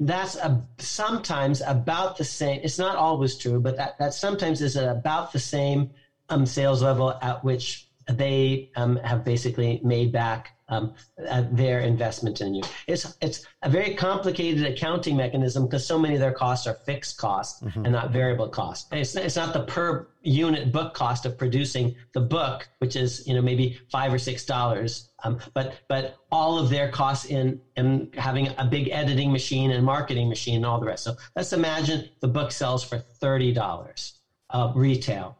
[0.00, 2.60] that's a, sometimes about the same.
[2.64, 5.90] It's not always true, but that, that sometimes is about the same
[6.30, 7.86] um, sales level at which
[8.16, 10.94] they um, have basically made back um,
[11.28, 12.62] uh, their investment in you.
[12.86, 17.18] It's it's a very complicated accounting mechanism because so many of their costs are fixed
[17.18, 17.84] costs mm-hmm.
[17.84, 18.88] and not variable costs.
[18.92, 23.34] It's it's not the per unit book cost of producing the book, which is you
[23.34, 28.10] know maybe five or six dollars, um, but but all of their costs in in
[28.16, 31.04] having a big editing machine and marketing machine and all the rest.
[31.04, 35.36] So let's imagine the book sells for thirty dollars uh, retail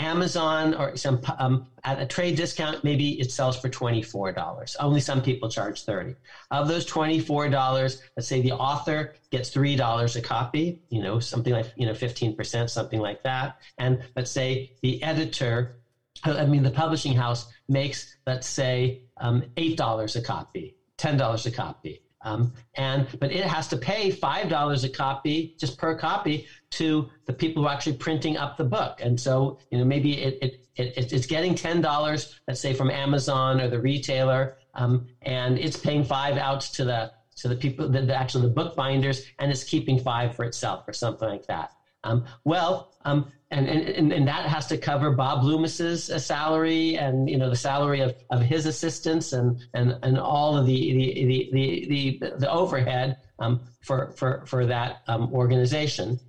[0.00, 4.74] Amazon or some um, at a trade discount, maybe it sells for twenty four dollars.
[4.80, 6.14] Only some people charge thirty.
[6.50, 10.80] Of those twenty four dollars, let's say the author gets three dollars a copy.
[10.88, 13.56] You know, something like you know fifteen percent, something like that.
[13.78, 15.76] And let's say the editor,
[16.24, 21.46] I mean the publishing house makes let's say um, eight dollars a copy, ten dollars
[21.46, 22.02] a copy.
[22.22, 27.08] Um, and but it has to pay five dollars a copy just per copy to
[27.26, 29.00] the people who are actually printing up the book.
[29.00, 32.90] And so you know maybe it, it, it it's getting ten dollars, let's say from
[32.90, 37.88] Amazon or the retailer, um, and it's paying five out to the to the people,
[37.88, 41.70] the, the actually the bookbinders, and it's keeping five for itself or something like that.
[42.04, 47.28] Um, well, um, and, and, and that has to cover Bob Loomis's uh, salary and
[47.28, 51.24] you know the salary of, of his assistants and, and, and all of the the,
[51.26, 56.20] the, the, the, the overhead um, for, for, for that um, organization.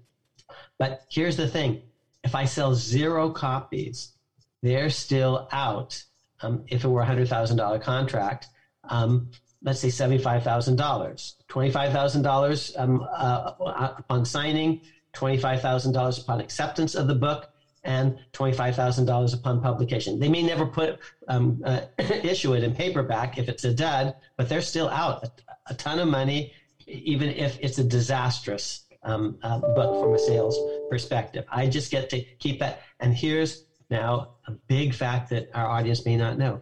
[0.79, 1.83] But here's the thing:
[2.23, 4.13] if I sell zero copies,
[4.63, 6.03] they're still out.
[6.41, 8.47] Um, if it were a hundred thousand dollar contract,
[8.85, 9.29] um,
[9.61, 14.81] let's say seventy five thousand dollars, twenty five thousand dollars um, uh, signing
[15.13, 17.47] $25,000 upon acceptance of the book
[17.83, 20.19] and $25,000 upon publication.
[20.19, 24.47] They may never put um, uh, issue it in paperback if it's a dud, but
[24.47, 25.31] they're still out a,
[25.71, 26.53] a ton of money,
[26.87, 30.57] even if it's a disastrous um, uh, book from a sales
[30.89, 31.43] perspective.
[31.51, 32.81] I just get to keep that.
[32.99, 36.61] And here's now a big fact that our audience may not know: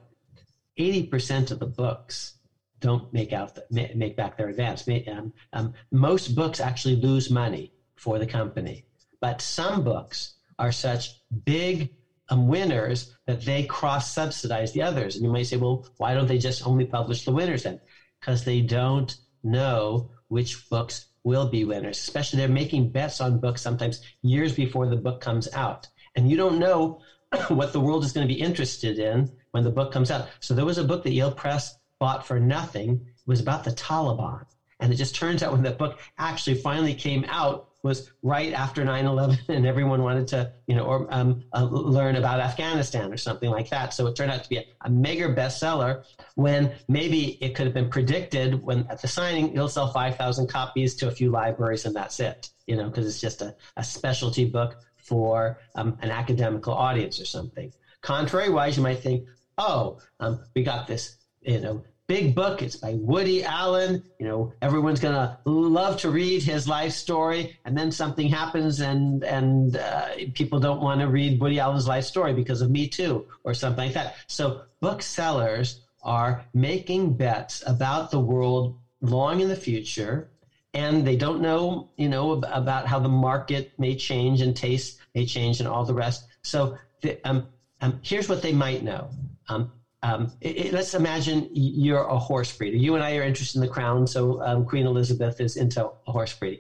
[0.78, 2.34] eighty percent of the books
[2.80, 4.88] don't make out the, make back their advance.
[4.88, 8.86] Um, um, most books actually lose money for the company.
[9.22, 11.92] But some books are such big
[12.30, 15.16] um, winners that they cross subsidize the others.
[15.16, 17.80] And you might say, well, why don't they just only publish the winners then?
[18.20, 23.62] Because they don't know which books will be winners, especially they're making bets on books
[23.62, 25.88] sometimes years before the book comes out.
[26.16, 27.02] And you don't know
[27.50, 30.30] what the world is going to be interested in when the book comes out.
[30.40, 32.92] So there was a book that Yale Press bought for nothing.
[32.94, 34.44] It was about the Taliban.
[34.80, 38.84] And it just turns out when that book actually finally came out, was right after
[38.84, 43.50] 9-11 and everyone wanted to you know or um, uh, learn about afghanistan or something
[43.50, 43.94] like that.
[43.94, 45.98] So it turned out to be a, a mega bestseller
[46.36, 50.96] when maybe it could have been predicted when at the signing you'll sell 5000 copies
[50.96, 54.46] to a few libraries and that's it you know because it's just a, a specialty
[54.46, 57.72] book for um, an academical audience or something.
[58.02, 59.26] Contrary wise you might think
[59.58, 62.62] oh um, we got this you know big book.
[62.64, 64.04] It's by Woody Allen.
[64.18, 69.24] You know, everyone's gonna love to read his life story, and then something happens, and
[69.24, 73.24] and uh, people don't want to read Woody Allen's life story because of Me Too
[73.46, 74.16] or something like that.
[74.28, 80.28] So booksellers are making bets about the world long in the future,
[80.74, 85.26] and they don't know, you know, about how the market may change and taste may
[85.26, 86.26] change and all the rest.
[86.44, 87.46] So the, um,
[87.82, 89.10] um, here's what they might know.
[89.48, 89.70] Um,
[90.02, 92.78] um, it, it, let's imagine you're a horse breeder.
[92.78, 96.34] You and I are interested in the crown, so um, Queen Elizabeth is into horse
[96.34, 96.60] breeding.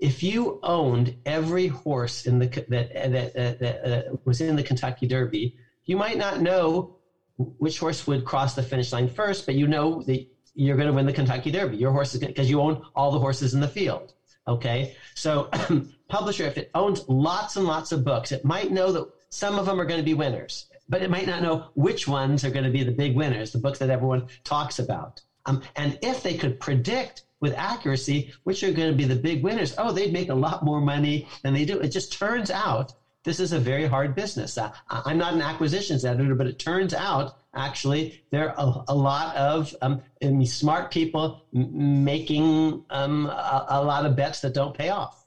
[0.00, 4.62] If you owned every horse in the that that, that, that uh, was in the
[4.62, 6.96] Kentucky Derby, you might not know
[7.36, 10.92] which horse would cross the finish line first, but you know that you're going to
[10.92, 11.76] win the Kentucky Derby.
[11.76, 14.12] Your horse is because you own all the horses in the field.
[14.48, 15.48] Okay, so
[16.08, 19.66] publisher, if it owns lots and lots of books, it might know that some of
[19.66, 22.64] them are going to be winners but it might not know which ones are going
[22.64, 25.20] to be the big winners, the books that everyone talks about.
[25.46, 29.42] Um, and if they could predict with accuracy which are going to be the big
[29.42, 31.80] winners, oh, they'd make a lot more money than they do.
[31.80, 32.92] It just turns out
[33.24, 34.58] this is a very hard business.
[34.58, 38.94] Uh, I'm not an acquisitions editor, but it turns out actually there are a, a
[38.94, 40.02] lot of um,
[40.44, 45.24] smart people m- making um, a, a lot of bets that don't pay off.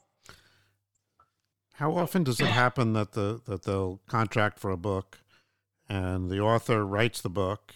[1.74, 5.20] How often does it happen that the that they'll contract for a book
[5.90, 7.76] and the author writes the book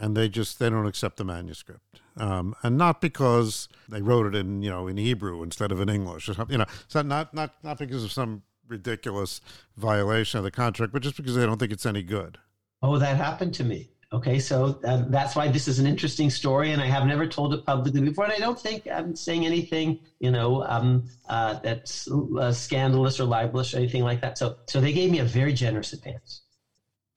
[0.00, 2.00] and they just they don't accept the manuscript.
[2.16, 5.88] Um, and not because they wrote it in you know in hebrew instead of in
[5.88, 9.40] english or something you know so not not not because of some ridiculous
[9.76, 12.38] violation of the contract but just because they don't think it's any good.
[12.82, 13.90] Oh that happened to me.
[14.12, 17.54] Okay so um, that's why this is an interesting story and i have never told
[17.54, 22.08] it publicly before and i don't think i'm saying anything you know um, uh, that's
[22.10, 24.36] uh, scandalous or libelous or anything like that.
[24.36, 26.42] So so they gave me a very generous advance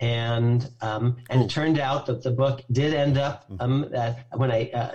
[0.03, 3.61] and um, and it turned out that the book did end up mm-hmm.
[3.61, 4.91] um, uh, when I uh,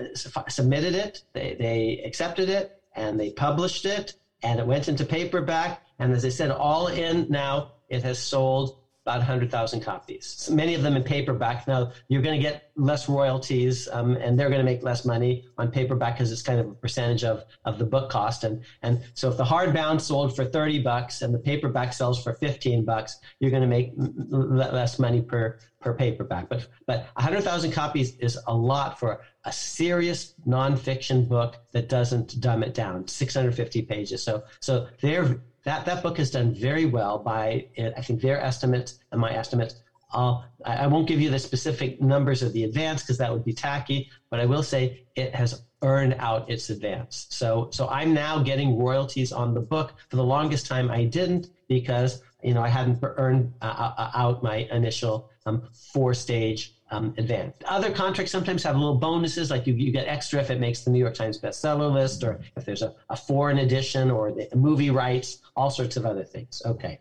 [0.49, 5.83] submitted it, they, they accepted it and they published it, and it went into paperback.
[5.99, 8.77] And as I said, all in now, it has sold
[9.09, 10.51] about 100,000 copies.
[10.53, 11.67] Many of them in paperback.
[11.67, 15.47] Now, you're going to get less royalties um, and they're going to make less money
[15.57, 18.45] on paperback because it's kind of a percentage of, of the book cost.
[18.45, 22.35] And, and so if the hardbound sold for 30 bucks and the paperback sells for
[22.35, 26.51] 15 bucks, you're going to make less money per, per paperback.
[26.51, 32.63] But, but 100,000 copies is a lot for a serious nonfiction book that doesn't dumb
[32.63, 34.23] it down, 650 pages.
[34.23, 38.99] So, so they're that that book has done very well by I think their estimates
[39.13, 39.75] and my estimates.
[40.11, 43.53] Uh, I, won't give you the specific numbers of the advance because that would be
[43.53, 47.27] tacky, but I will say it has earned out its advance.
[47.29, 49.93] So so I'm now getting royalties on the book.
[50.09, 54.43] For the longest time, I didn't because you know I hadn't earned uh, uh out
[54.43, 57.63] my initial um, four stage um, advanced.
[57.65, 60.91] Other contracts sometimes have little bonuses, like you, you get extra if it makes the
[60.91, 64.91] New York Times bestseller list, or if there's a, a foreign edition, or the movie
[64.91, 66.63] rights, all sorts of other things.
[66.65, 66.99] Okay.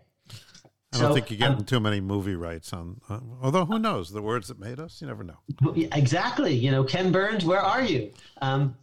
[0.93, 3.01] I don't so, think you're getting um, too many movie rights on.
[3.09, 5.01] Uh, although who knows the words that made us?
[5.01, 5.38] You never know.
[5.91, 6.53] Exactly.
[6.53, 8.11] You know, Ken Burns, where are you?
[8.41, 8.75] Um,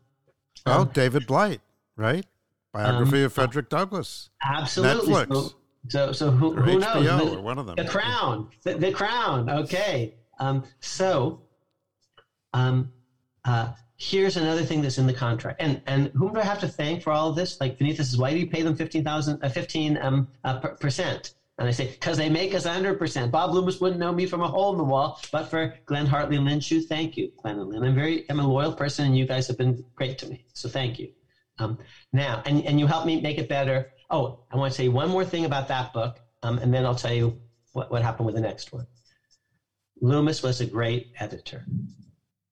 [0.67, 1.61] oh, um, David Blight,
[1.97, 2.27] right?
[2.73, 4.31] Biography of um, Frederick Douglass.
[4.45, 5.15] Absolutely.
[5.15, 5.29] Netflix.
[5.29, 5.55] So,
[5.89, 7.33] so, so who, who knows?
[7.33, 7.77] The, one of them.
[7.77, 8.49] The Crown.
[8.63, 9.49] The, the Crown.
[9.49, 10.15] Okay.
[10.39, 11.41] Um, so,
[12.53, 12.91] um,
[13.45, 15.61] uh, here's another thing that's in the contract.
[15.61, 17.57] And and whom do I have to thank for all of this?
[17.61, 21.31] Like Vinita says, why do you pay them 15,000, uh, 15 um, uh, percent?
[21.59, 23.31] And I say, because they make us 100%.
[23.31, 26.37] Bob Loomis wouldn't know me from a hole in the wall, but for Glen Hartley
[26.37, 27.85] and Chu, thank you, Glenn and Lynn.
[27.85, 30.41] I'm very, I'm a loyal person, and you guys have been great to me.
[30.53, 31.09] So thank you.
[31.59, 31.79] Um,
[32.13, 33.87] now, and, and you helped me make it better.
[34.11, 36.95] Oh, I want to say one more thing about that book, um, and then I'll
[36.95, 37.39] tell you
[37.73, 38.85] what, what happened with the next one.
[40.01, 41.67] Loomis was a great editor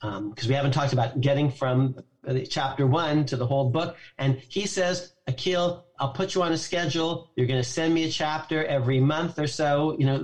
[0.00, 1.94] because um, we haven't talked about getting from
[2.48, 3.96] chapter one to the whole book.
[4.18, 7.30] And he says, Akhil, I'll put you on a schedule.
[7.36, 9.96] You're going to send me a chapter every month or so.
[9.98, 10.16] You know,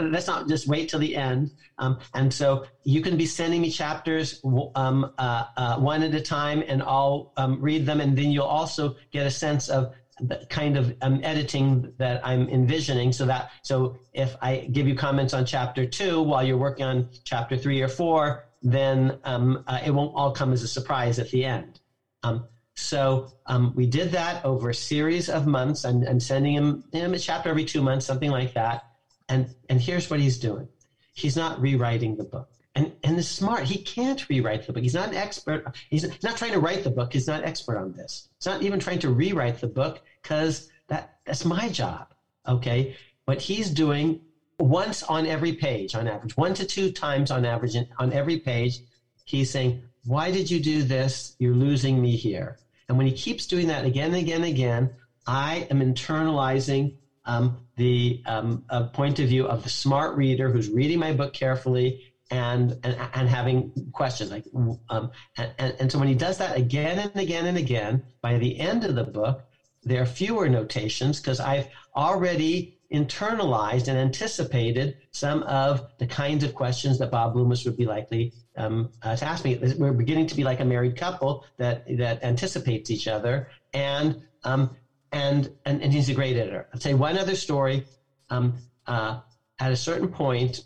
[0.00, 1.50] let's not just wait till the end.
[1.78, 4.40] Um, and so you can be sending me chapters
[4.74, 8.00] um, uh, uh, one at a time, and I'll um, read them.
[8.00, 12.48] And then you'll also get a sense of the kind of um, editing that I'm
[12.48, 16.86] envisioning so that so if I give you comments on chapter two while you're working
[16.86, 21.18] on chapter three or four, then um, uh, it won't all come as a surprise
[21.18, 21.80] at the end.
[22.22, 26.82] Um, so um, we did that over a series of months and, and sending him,
[26.92, 28.82] him a chapter every two months, something like that.
[29.28, 30.68] And and here's what he's doing.
[31.14, 32.48] He's not rewriting the book.
[32.76, 33.64] And and is smart.
[33.64, 34.82] He can't rewrite the book.
[34.82, 35.64] He's not an expert.
[35.88, 37.12] He's not trying to write the book.
[37.12, 38.28] He's not expert on this.
[38.38, 42.08] He's not even trying to rewrite the book because that that's my job.
[42.46, 42.94] Okay.
[43.24, 44.20] What he's doing
[44.58, 48.80] once on every page on average, one to two times on average on every page,
[49.24, 51.34] he's saying, Why did you do this?
[51.38, 52.58] You're losing me here.
[52.88, 54.90] And when he keeps doing that again and again and again,
[55.26, 61.00] I am internalizing um, the um, point of view of the smart reader who's reading
[61.00, 64.44] my book carefully and and, and having questions like
[64.88, 68.58] um, and, and so when he does that again and again and again by the
[68.58, 69.44] end of the book
[69.82, 76.54] there are fewer notations because i've already internalized and anticipated some of the kinds of
[76.54, 79.58] questions that Bob Loomis would be likely um, uh, to ask me.
[79.76, 84.76] We're beginning to be like a married couple that that anticipates each other, and um,
[85.12, 86.66] and, and and he's a great editor.
[86.72, 87.82] I'll tell you one other story.
[88.30, 88.54] Um,
[88.86, 89.20] uh,
[89.58, 90.60] at a certain point,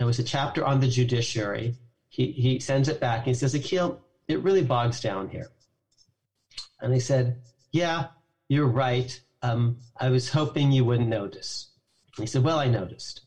[0.00, 1.76] there was a chapter on the judiciary.
[2.08, 5.52] He he sends it back and he says, "Akhil, it really bogs down here."
[6.80, 7.36] And he said,
[7.70, 8.06] "Yeah,
[8.48, 11.70] you're right." um, I was hoping you wouldn't notice.
[12.16, 13.22] And he said, Well, I noticed.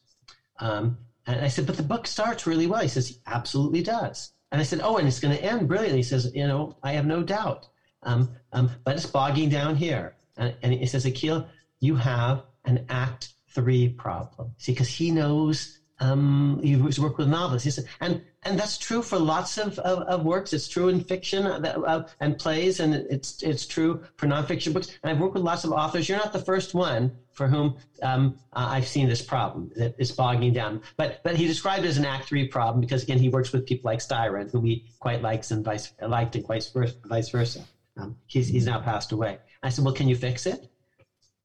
[0.60, 2.82] Um, and I said, But the book starts really well.
[2.82, 4.32] He says, He Absolutely does.
[4.52, 6.00] And I said, Oh, and it's going to end brilliantly.
[6.00, 7.68] He says, You know, I have no doubt.
[8.04, 10.16] Um, um, but it's bogging down here.
[10.38, 11.48] And, and he says, Akhil,
[11.80, 14.56] you have an Act Three problem.
[14.58, 17.80] See, because he knows um, he's worked with novelists.
[18.02, 20.52] And and that's true for lots of, of, of works.
[20.52, 24.90] It's true in fiction uh, uh, and plays, and it's it's true for nonfiction books.
[25.02, 26.10] And I've worked with lots of authors.
[26.10, 30.52] You're not the first one for whom um, I've seen this problem that is bogging
[30.52, 30.82] down.
[30.98, 33.66] But but he described it as an Act Three problem because again he works with
[33.66, 36.96] people like Styron, who he quite likes and vice liked and vice versa.
[37.06, 37.62] Vice versa.
[37.96, 39.40] Um, he's he's now passed away.
[39.62, 40.68] I said, well, can you fix it?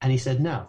[0.01, 0.69] And he said, no.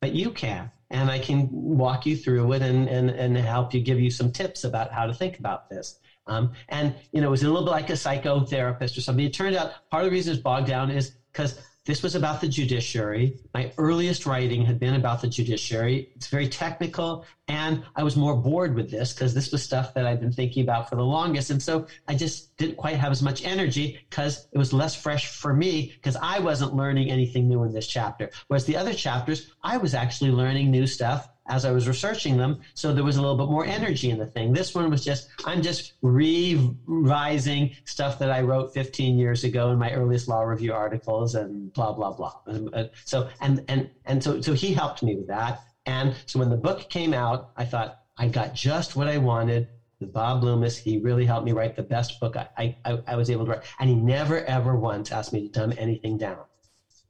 [0.00, 3.80] But you can and I can walk you through it and, and, and help you
[3.80, 5.98] give you some tips about how to think about this.
[6.26, 9.24] Um, and, you know, it was a little bit like a psychotherapist or something.
[9.24, 12.40] It turned out part of the reason it's bogged down is because this was about
[12.40, 13.36] the judiciary.
[13.54, 16.10] My earliest writing had been about the judiciary.
[16.14, 20.06] It's very technical, and I was more bored with this because this was stuff that
[20.06, 21.50] I'd been thinking about for the longest.
[21.50, 25.26] And so I just didn't quite have as much energy because it was less fresh
[25.26, 28.30] for me because I wasn't learning anything new in this chapter.
[28.46, 32.58] Whereas the other chapters, I was actually learning new stuff as I was researching them.
[32.74, 34.52] So there was a little bit more energy in the thing.
[34.52, 39.78] This one was just, I'm just revising stuff that I wrote 15 years ago in
[39.78, 42.32] my earliest law review articles and blah, blah, blah.
[42.46, 45.58] Uh, so, and, and, and so, so he helped me with that.
[45.86, 49.68] And so when the book came out, I thought I got just what I wanted.
[50.00, 53.30] With Bob Loomis, he really helped me write the best book I, I, I was
[53.30, 53.62] able to write.
[53.78, 56.38] And he never, ever once asked me to dumb anything down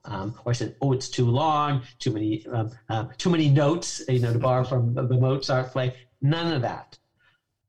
[0.04, 4.02] um, or I said, "Oh, it's too long, too many, um, uh, too many notes."
[4.08, 5.94] You know, to borrow from the Mozart play.
[6.20, 6.96] None of that.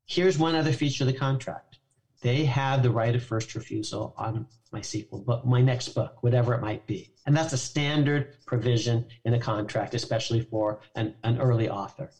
[0.06, 1.78] Here's one other feature of the contract:
[2.22, 6.54] they have the right of first refusal on my sequel book, my next book, whatever
[6.54, 11.38] it might be, and that's a standard provision in a contract, especially for an, an
[11.38, 12.10] early author.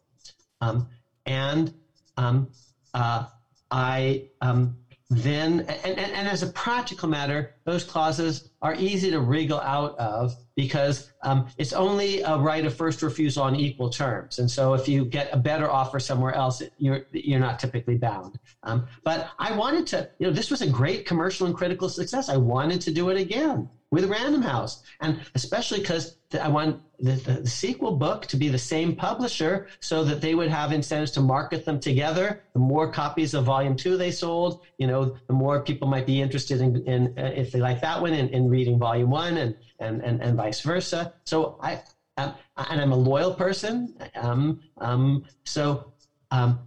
[0.61, 0.89] Um,
[1.27, 1.73] and
[2.17, 2.51] um,
[2.93, 3.25] uh,
[3.71, 4.77] I um,
[5.17, 9.97] then, and, and, and, as a practical matter, those clauses are easy to wriggle out
[9.99, 14.39] of because um, it's only a right of first refusal on equal terms.
[14.39, 18.39] And so if you get a better offer somewhere else, you're, you're not typically bound.
[18.63, 22.29] Um, but I wanted to, you know, this was a great commercial and critical success.
[22.29, 24.83] I wanted to do it again with Random House.
[25.01, 29.69] And especially because I want the, the, the, sequel book to be the same publisher
[29.81, 32.43] so that they would have incentives to market them together.
[32.55, 36.21] The more copies of volume two they sold, you know, the more people might be
[36.21, 39.55] interested in, in uh, if they like that one, in, in reading volume one and,
[39.79, 41.13] and, and, and vice versa.
[41.25, 41.81] So I,
[42.17, 43.95] um, and I'm a loyal person.
[44.15, 45.93] Um, um, so
[46.31, 46.59] um,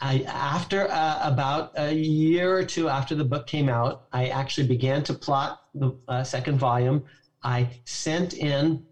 [0.00, 4.66] I, after uh, about a year or two after the book came out, I actually
[4.66, 7.04] began to plot the uh, second volume.
[7.42, 8.84] I sent in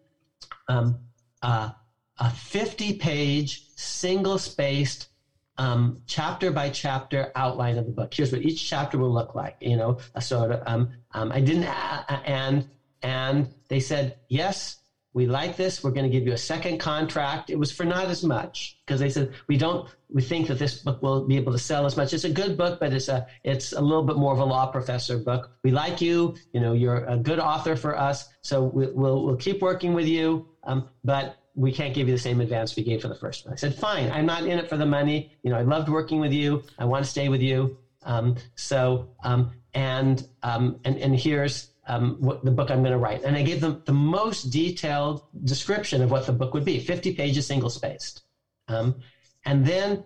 [0.68, 1.00] um,
[1.42, 1.70] uh,
[2.18, 5.08] a 50 page, single spaced,
[5.56, 8.14] um, chapter by chapter outline of the book.
[8.14, 9.56] Here's what each chapter will look like.
[9.60, 10.62] You know, sort of.
[10.66, 12.68] Um, um, I didn't, and
[13.02, 14.76] and they said yes
[15.14, 15.82] we like this.
[15.82, 17.50] We're going to give you a second contract.
[17.50, 19.88] It was for not as much because they said we don't.
[20.10, 22.12] We think that this book will be able to sell as much.
[22.12, 24.66] It's a good book, but it's a it's a little bit more of a law
[24.66, 25.50] professor book.
[25.64, 26.34] We like you.
[26.52, 30.06] You know, you're a good author for us, so we, will we'll keep working with
[30.06, 30.46] you.
[30.64, 33.52] Um, but we can't give you the same advance we gave for the first one.
[33.52, 34.10] I said, fine.
[34.10, 35.28] I'm not in it for the money.
[35.42, 36.62] You know, I loved working with you.
[36.78, 37.76] I want to stay with you.
[38.04, 42.98] Um, so um, and um, and and here's um, what the book I'm going to
[42.98, 43.22] write.
[43.24, 47.14] And I gave them the most detailed description of what the book would be 50
[47.14, 48.22] pages, single spaced.
[48.68, 48.96] Um,
[49.44, 50.04] and then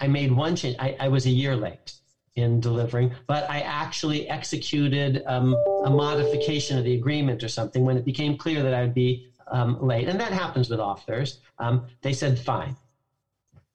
[0.00, 0.76] I made one change.
[0.78, 1.92] I, I, was a year late
[2.36, 7.98] in delivering, but I actually executed um, a modification of the agreement or something when
[7.98, 10.08] it became clear that I would be um, late.
[10.08, 11.40] And that happens with authors.
[11.58, 12.76] Um, they said, fine.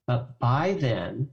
[0.06, 1.30] But by then,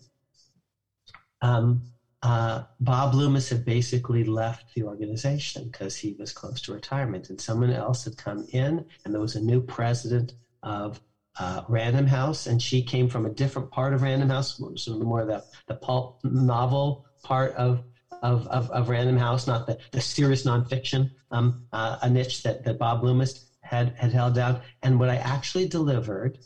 [1.42, 1.82] um,
[2.24, 7.42] uh, Bob Loomis had basically left the organization because he was close to retirement, and
[7.42, 11.00] someone else had come in, and there was a new president of
[11.40, 15.26] uh, Random House, and she came from a different part of Random House, so more
[15.26, 17.82] the the pulp novel part of
[18.22, 22.64] of, of, of Random House, not the, the serious nonfiction, um, uh, a niche that,
[22.66, 24.62] that Bob Loomis had had held down.
[24.84, 26.38] And what I actually delivered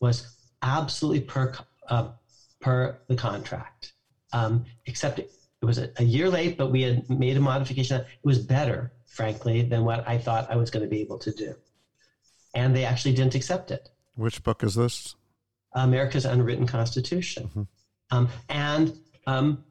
[0.00, 1.54] was absolutely per
[1.88, 2.08] uh,
[2.60, 3.92] per the contract
[4.32, 5.30] um, except it,
[5.62, 8.00] it was a, a, year late, but we had made a modification.
[8.00, 11.30] It was better, frankly, than what I thought I was going to be able to
[11.32, 11.54] do.
[12.54, 13.90] And they actually didn't accept it.
[14.14, 15.14] Which book is this?
[15.72, 17.44] America's Unwritten Constitution.
[17.44, 17.62] Mm-hmm.
[18.10, 19.64] Um, and um,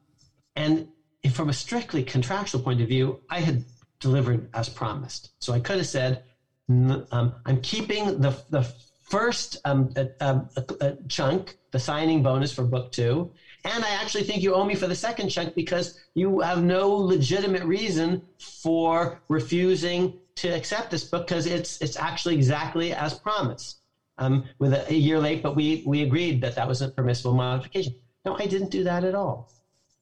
[0.56, 0.88] and
[1.32, 3.64] from a strictly contractual point of view, I had
[3.98, 5.32] delivered as promised.
[5.38, 6.24] So I could have said,
[6.68, 8.62] um, I'm keeping the the
[9.02, 10.40] first um, a,
[10.80, 13.32] a chunk, the signing bonus for book two,
[13.64, 16.88] and I actually think you owe me for the second check because you have no
[16.90, 23.78] legitimate reason for refusing to accept this book because it's it's actually exactly as promised.
[24.18, 27.32] Um, with a, a, year late, but we we agreed that that was a permissible
[27.32, 27.94] modification.
[28.26, 29.50] No, I didn't do that at all.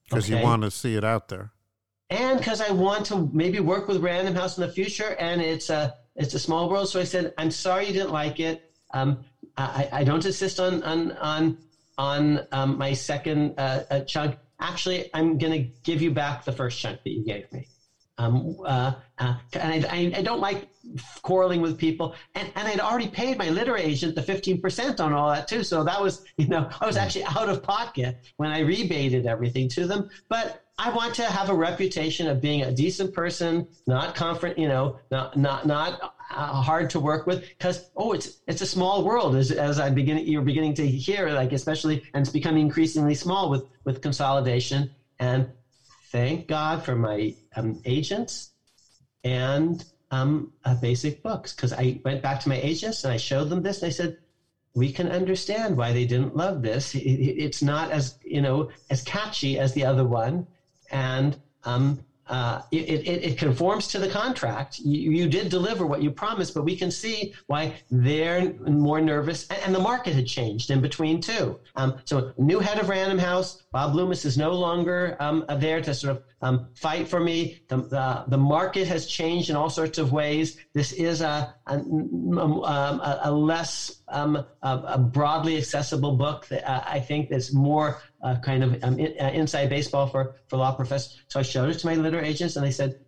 [0.03, 0.39] Because okay?
[0.39, 1.53] you want to see it out there,
[2.09, 5.69] and because I want to maybe work with Random House in the future, and it's
[5.69, 6.89] a it's a small world.
[6.89, 8.73] So I said, I'm sorry you didn't like it.
[8.93, 9.23] Um,
[9.55, 11.57] I, I don't insist on on on
[11.99, 14.37] on um, my second uh, uh, chunk.
[14.59, 17.67] Actually, I'm going to give you back the first chunk that you gave me.
[18.17, 20.68] Um, uh, uh, and I, I, don't like
[21.21, 22.15] quarreling with people.
[22.35, 25.63] And, and I'd already paid my literary agent the 15% on all that too.
[25.63, 29.67] So that was, you know, I was actually out of pocket when I rebated everything
[29.69, 30.07] to them.
[30.29, 34.69] But I want to have a reputation of being a decent person, not confront, you
[34.69, 35.99] know, not not not
[36.31, 37.45] uh, hard to work with.
[37.57, 41.29] Because oh, it's it's a small world as as I begin you're beginning to hear
[41.31, 44.89] like especially and it's becoming increasingly small with with consolidation.
[45.19, 45.49] And
[46.13, 48.51] thank God for my um, agents
[49.25, 53.61] and um, basic books because I went back to my agents and I showed them
[53.61, 54.17] this and I said
[54.75, 56.93] we can understand why they didn't love this.
[56.95, 60.47] It's not as you know as catchy as the other one
[60.91, 61.99] and um,
[62.29, 64.77] uh, it, it, it, conforms to the contract.
[64.77, 69.47] You, you, did deliver what you promised, but we can see why they're more nervous.
[69.47, 71.59] And, and the market had changed in between, too.
[71.75, 75.93] Um, so, new head of Random House, Bob Loomis, is no longer um, there to
[75.93, 77.61] sort of um, fight for me.
[77.67, 80.57] The, the, the, market has changed in all sorts of ways.
[80.73, 86.83] This is a, a, um, a, a less um, a, broadly accessible book that uh,
[86.85, 90.71] I think is more uh, kind of um, in, uh, inside baseball for, for law
[90.71, 91.21] professors.
[91.27, 92.99] So I showed it to my literary agents and they said,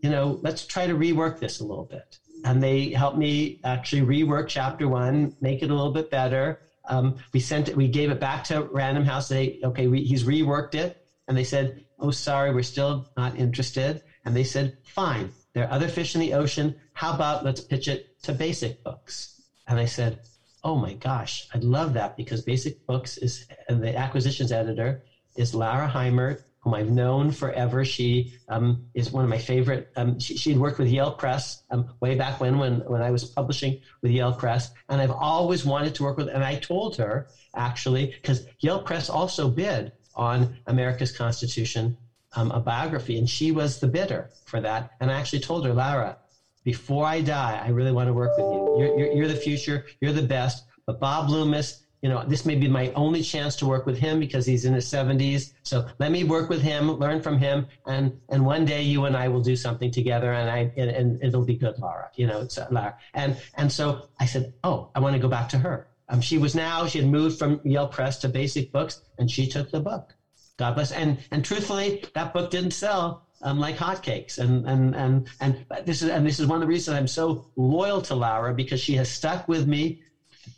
[0.00, 2.18] you know, let's try to rework this a little bit.
[2.44, 6.60] And they helped me actually rework chapter one, make it a little bit better.
[6.86, 9.28] Um, we sent it, we gave it back to Random House.
[9.28, 10.96] They okay, we, he's reworked it,
[11.28, 15.72] and they said, "Oh, sorry, we're still not interested." And they said, "Fine, there are
[15.72, 16.74] other fish in the ocean.
[16.92, 20.18] How about let's pitch it to Basic Books?" And I said,
[20.62, 25.00] "Oh my gosh, I'd love that because Basic Books is and the acquisitions editor
[25.36, 27.84] is Lara Heimert, whom I've known forever.
[27.84, 29.90] She um, is one of my favorite.
[29.96, 33.24] Um, she, she'd worked with Yale Press um, way back when, when, when I was
[33.24, 36.28] publishing with Yale Press, and I've always wanted to work with.
[36.28, 41.96] And I told her actually because Yale Press also bid on America's Constitution,
[42.34, 44.90] um, a biography, and she was the bidder for that.
[45.00, 46.16] And I actually told her, Lara,
[46.64, 48.76] before I die, I really want to work with you.
[48.78, 49.84] You're, you're, you're the future.
[50.00, 50.64] You're the best.
[50.86, 54.18] But Bob Loomis you know, this may be my only chance to work with him
[54.18, 55.48] because he's in his 70s.
[55.64, 59.16] So let me work with him, learn from him, and and one day you and
[59.16, 62.10] I will do something together, and I and, and it'll be good, Laura.
[62.14, 62.94] You know, it's uh, Laura.
[63.14, 65.86] And and so I said, oh, I want to go back to her.
[66.10, 69.46] Um, she was now she had moved from Yale Press to Basic Books, and she
[69.46, 70.14] took the book.
[70.58, 70.92] God bless.
[70.92, 74.36] And and truthfully, that book didn't sell um, like hotcakes.
[74.36, 77.46] And and and and this is and this is one of the reasons I'm so
[77.56, 79.96] loyal to Laura because she has stuck with me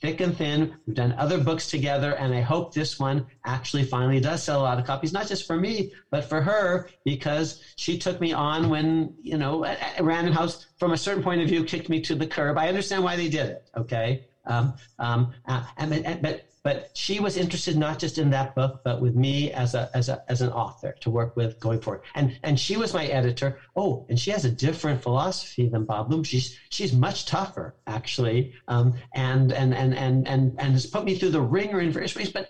[0.00, 0.76] thick and thin.
[0.86, 4.62] We've done other books together, and I hope this one actually finally does sell a
[4.62, 8.68] lot of copies, not just for me, but for her, because she took me on
[8.68, 9.66] when, you know,
[10.00, 12.58] Random House, from a certain point of view, kicked me to the curb.
[12.58, 14.22] I understand why they did it, okay?
[14.46, 18.80] Um, um, uh, and, and, but but she was interested not just in that book,
[18.82, 22.00] but with me as a as a as an author to work with going forward.
[22.16, 23.58] And and she was my editor.
[23.76, 26.24] Oh, and she has a different philosophy than Bob Bloom.
[26.24, 31.14] She's she's much tougher actually, um, and and and and and and has put me
[31.14, 32.48] through the ringer in various ways, but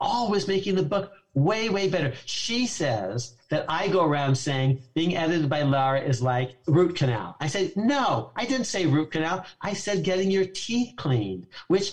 [0.00, 2.12] always making the book way way better.
[2.24, 7.36] She says that I go around saying being edited by Lara is like root canal.
[7.40, 9.44] I said no, I didn't say root canal.
[9.60, 11.92] I said getting your teeth cleaned, which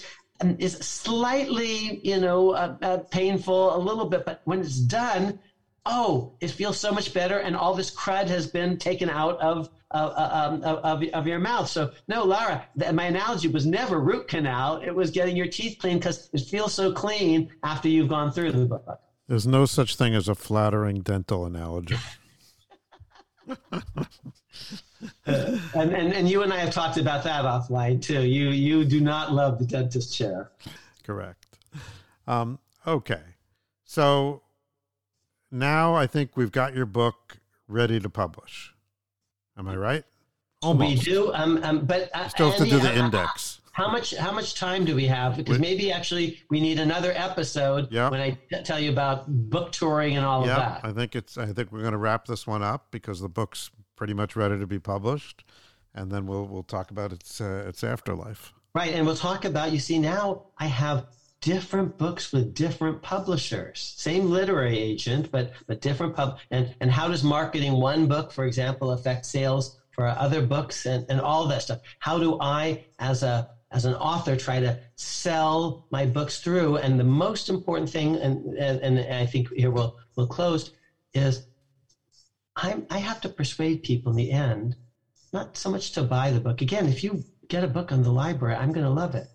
[0.60, 5.40] is slightly, you know, uh, uh, painful a little bit, but when it's done,
[5.86, 9.70] oh, it feels so much better, and all this crud has been taken out of
[9.92, 11.68] uh, um, of, of, your mouth.
[11.68, 14.78] So no, Laura, my analogy was never root canal.
[14.78, 18.52] It was getting your teeth clean because it feels so clean after you've gone through
[18.54, 19.00] the book.
[19.32, 21.96] There's no such thing as a flattering dental analogy.
[25.26, 28.24] and, and and you and I have talked about that offline too.
[28.24, 30.52] You you do not love the dentist chair.
[31.06, 31.46] Correct.
[32.28, 33.22] Um, okay,
[33.86, 34.42] so
[35.50, 37.38] now I think we've got your book
[37.70, 38.74] ready to publish.
[39.58, 40.04] Am I right?
[40.62, 41.08] Almost.
[41.08, 43.61] We do, um, um, but uh, still have to do the uh, index.
[43.74, 45.38] How much how much time do we have?
[45.38, 48.10] Because maybe actually we need another episode yeah.
[48.10, 50.90] when I t- tell you about book touring and all yeah, of that.
[50.90, 53.72] I think it's I think we're going to wrap this one up because the book's
[53.96, 55.46] pretty much ready to be published,
[55.96, 58.54] and then we'll we'll talk about its uh, its afterlife.
[58.76, 59.72] Right, and we'll talk about.
[59.72, 61.08] You see, now I have
[61.40, 66.40] different books with different publishers, same literary agent, but but different pub.
[66.52, 71.06] And and how does marketing one book, for example, affect sales for other books and,
[71.10, 71.80] and all that stuff?
[72.00, 76.78] How do I, as a as an author try to sell my books through.
[76.78, 80.72] And the most important thing and and, and i think here we'll we'll close
[81.14, 81.46] is
[82.56, 84.76] I'm, i have to persuade people in the end
[85.34, 86.62] not so much to buy the book.
[86.62, 89.28] Again if you get a book on the library i'm going to love it.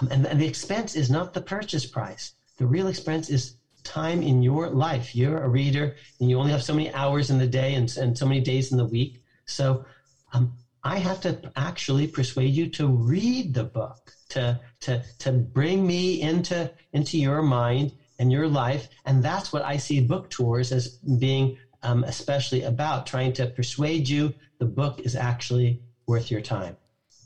[0.00, 2.32] Um, and, and the expense is not the purchase price.
[2.56, 5.14] The real expense is time in your life.
[5.14, 8.16] You're a reader and you only have so many hours in the day and, and
[8.16, 9.20] so many days in the week.
[9.46, 9.84] So
[10.32, 10.52] um,
[10.84, 16.20] I have to actually persuade you to read the book, to to to bring me
[16.20, 20.88] into into your mind and your life, and that's what I see book tours as
[20.88, 26.76] being um, especially about, trying to persuade you the book is actually worth your time.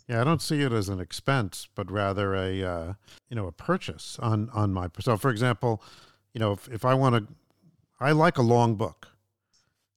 [0.09, 2.93] Yeah, I don't see it as an expense, but rather a uh,
[3.28, 4.89] you know a purchase on on my.
[5.01, 5.83] So, for example,
[6.33, 7.35] you know, if if I want to,
[7.99, 9.09] I like a long book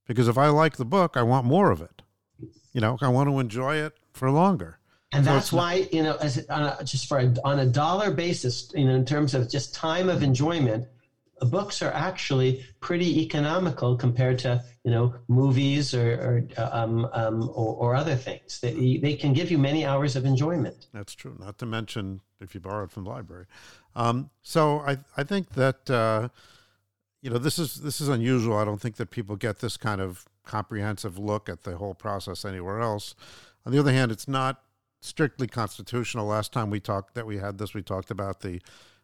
[0.08, 2.02] because if I like the book, I want more of it.
[2.74, 4.80] You know, I want to enjoy it for longer.
[5.12, 8.72] And so that's why, you know, as a, just for a, on a dollar basis,
[8.76, 10.86] you know, in terms of just time of enjoyment,
[11.42, 17.76] books are actually pretty economical compared to, you know, movies or or, um, um, or,
[17.76, 18.60] or, other things.
[18.60, 20.88] They, they can give you many hours of enjoyment.
[20.94, 21.36] That's true.
[21.40, 23.46] Not to mention if you borrow it from the library.
[23.96, 26.30] Um, so I I think that uh,
[27.22, 28.58] you know this is this is unusual.
[28.58, 32.46] I don't think that people get this kind of comprehensive look at the whole process
[32.46, 33.16] anywhere else.
[33.66, 34.62] On the other hand, it's not
[35.02, 36.26] strictly constitutional.
[36.26, 38.62] Last time we talked that we had this, we talked about the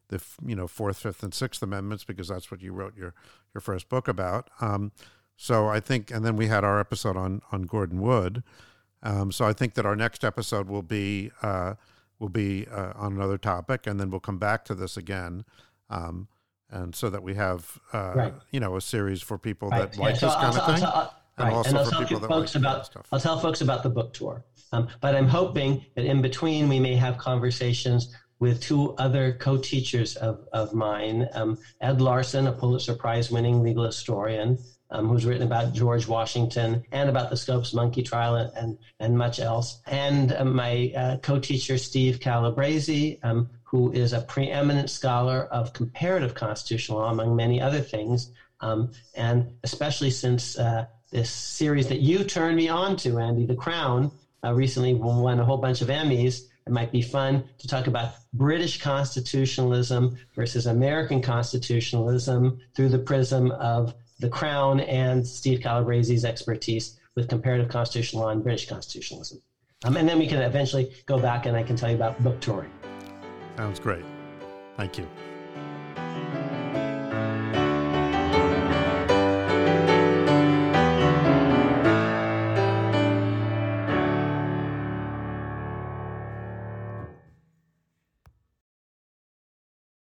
[0.09, 3.13] the you know fourth, fifth, and sixth amendments because that's what you wrote your
[3.53, 4.49] your first book about.
[4.61, 4.91] Um,
[5.37, 8.43] so I think, and then we had our episode on on Gordon Wood.
[9.03, 11.75] Um, so I think that our next episode will be uh,
[12.19, 15.43] will be uh, on another topic, and then we'll come back to this again.
[15.89, 16.27] Um,
[16.75, 18.33] and so that we have, uh, right.
[18.51, 19.91] you know, a series for people right.
[19.91, 20.85] that yeah, like so this I'll, kind I'll, of thing.
[20.85, 21.53] I'll, and right.
[21.53, 23.07] also and I'll for people that folks like about, stuff.
[23.11, 24.43] I'll tell folks about the book tour.
[24.71, 30.17] Um, but I'm hoping that in between we may have conversations with two other co-teachers
[30.17, 34.57] of, of mine, um, Ed Larson, a Pulitzer Prize winning legal historian,
[34.91, 39.17] um, who's written about George Washington and about the Scopes monkey trial and, and, and
[39.17, 39.81] much else.
[39.87, 45.73] And uh, my uh, co teacher, Steve Calabresi, um, who is a preeminent scholar of
[45.73, 48.31] comparative constitutional law, among many other things.
[48.61, 53.55] Um, and especially since uh, this series that you turned me on to, Andy, The
[53.55, 54.11] Crown,
[54.45, 56.43] uh, recently won a whole bunch of Emmys.
[56.65, 63.51] It might be fun to talk about British constitutionalism versus American constitutionalism through the prism
[63.51, 69.41] of the Crown and Steve Calabresi's expertise with comparative constitutional law and British constitutionalism.
[69.83, 72.39] Um, and then we can eventually go back and I can tell you about book
[72.39, 72.71] touring.
[73.57, 74.05] Sounds great.
[74.77, 75.07] Thank you.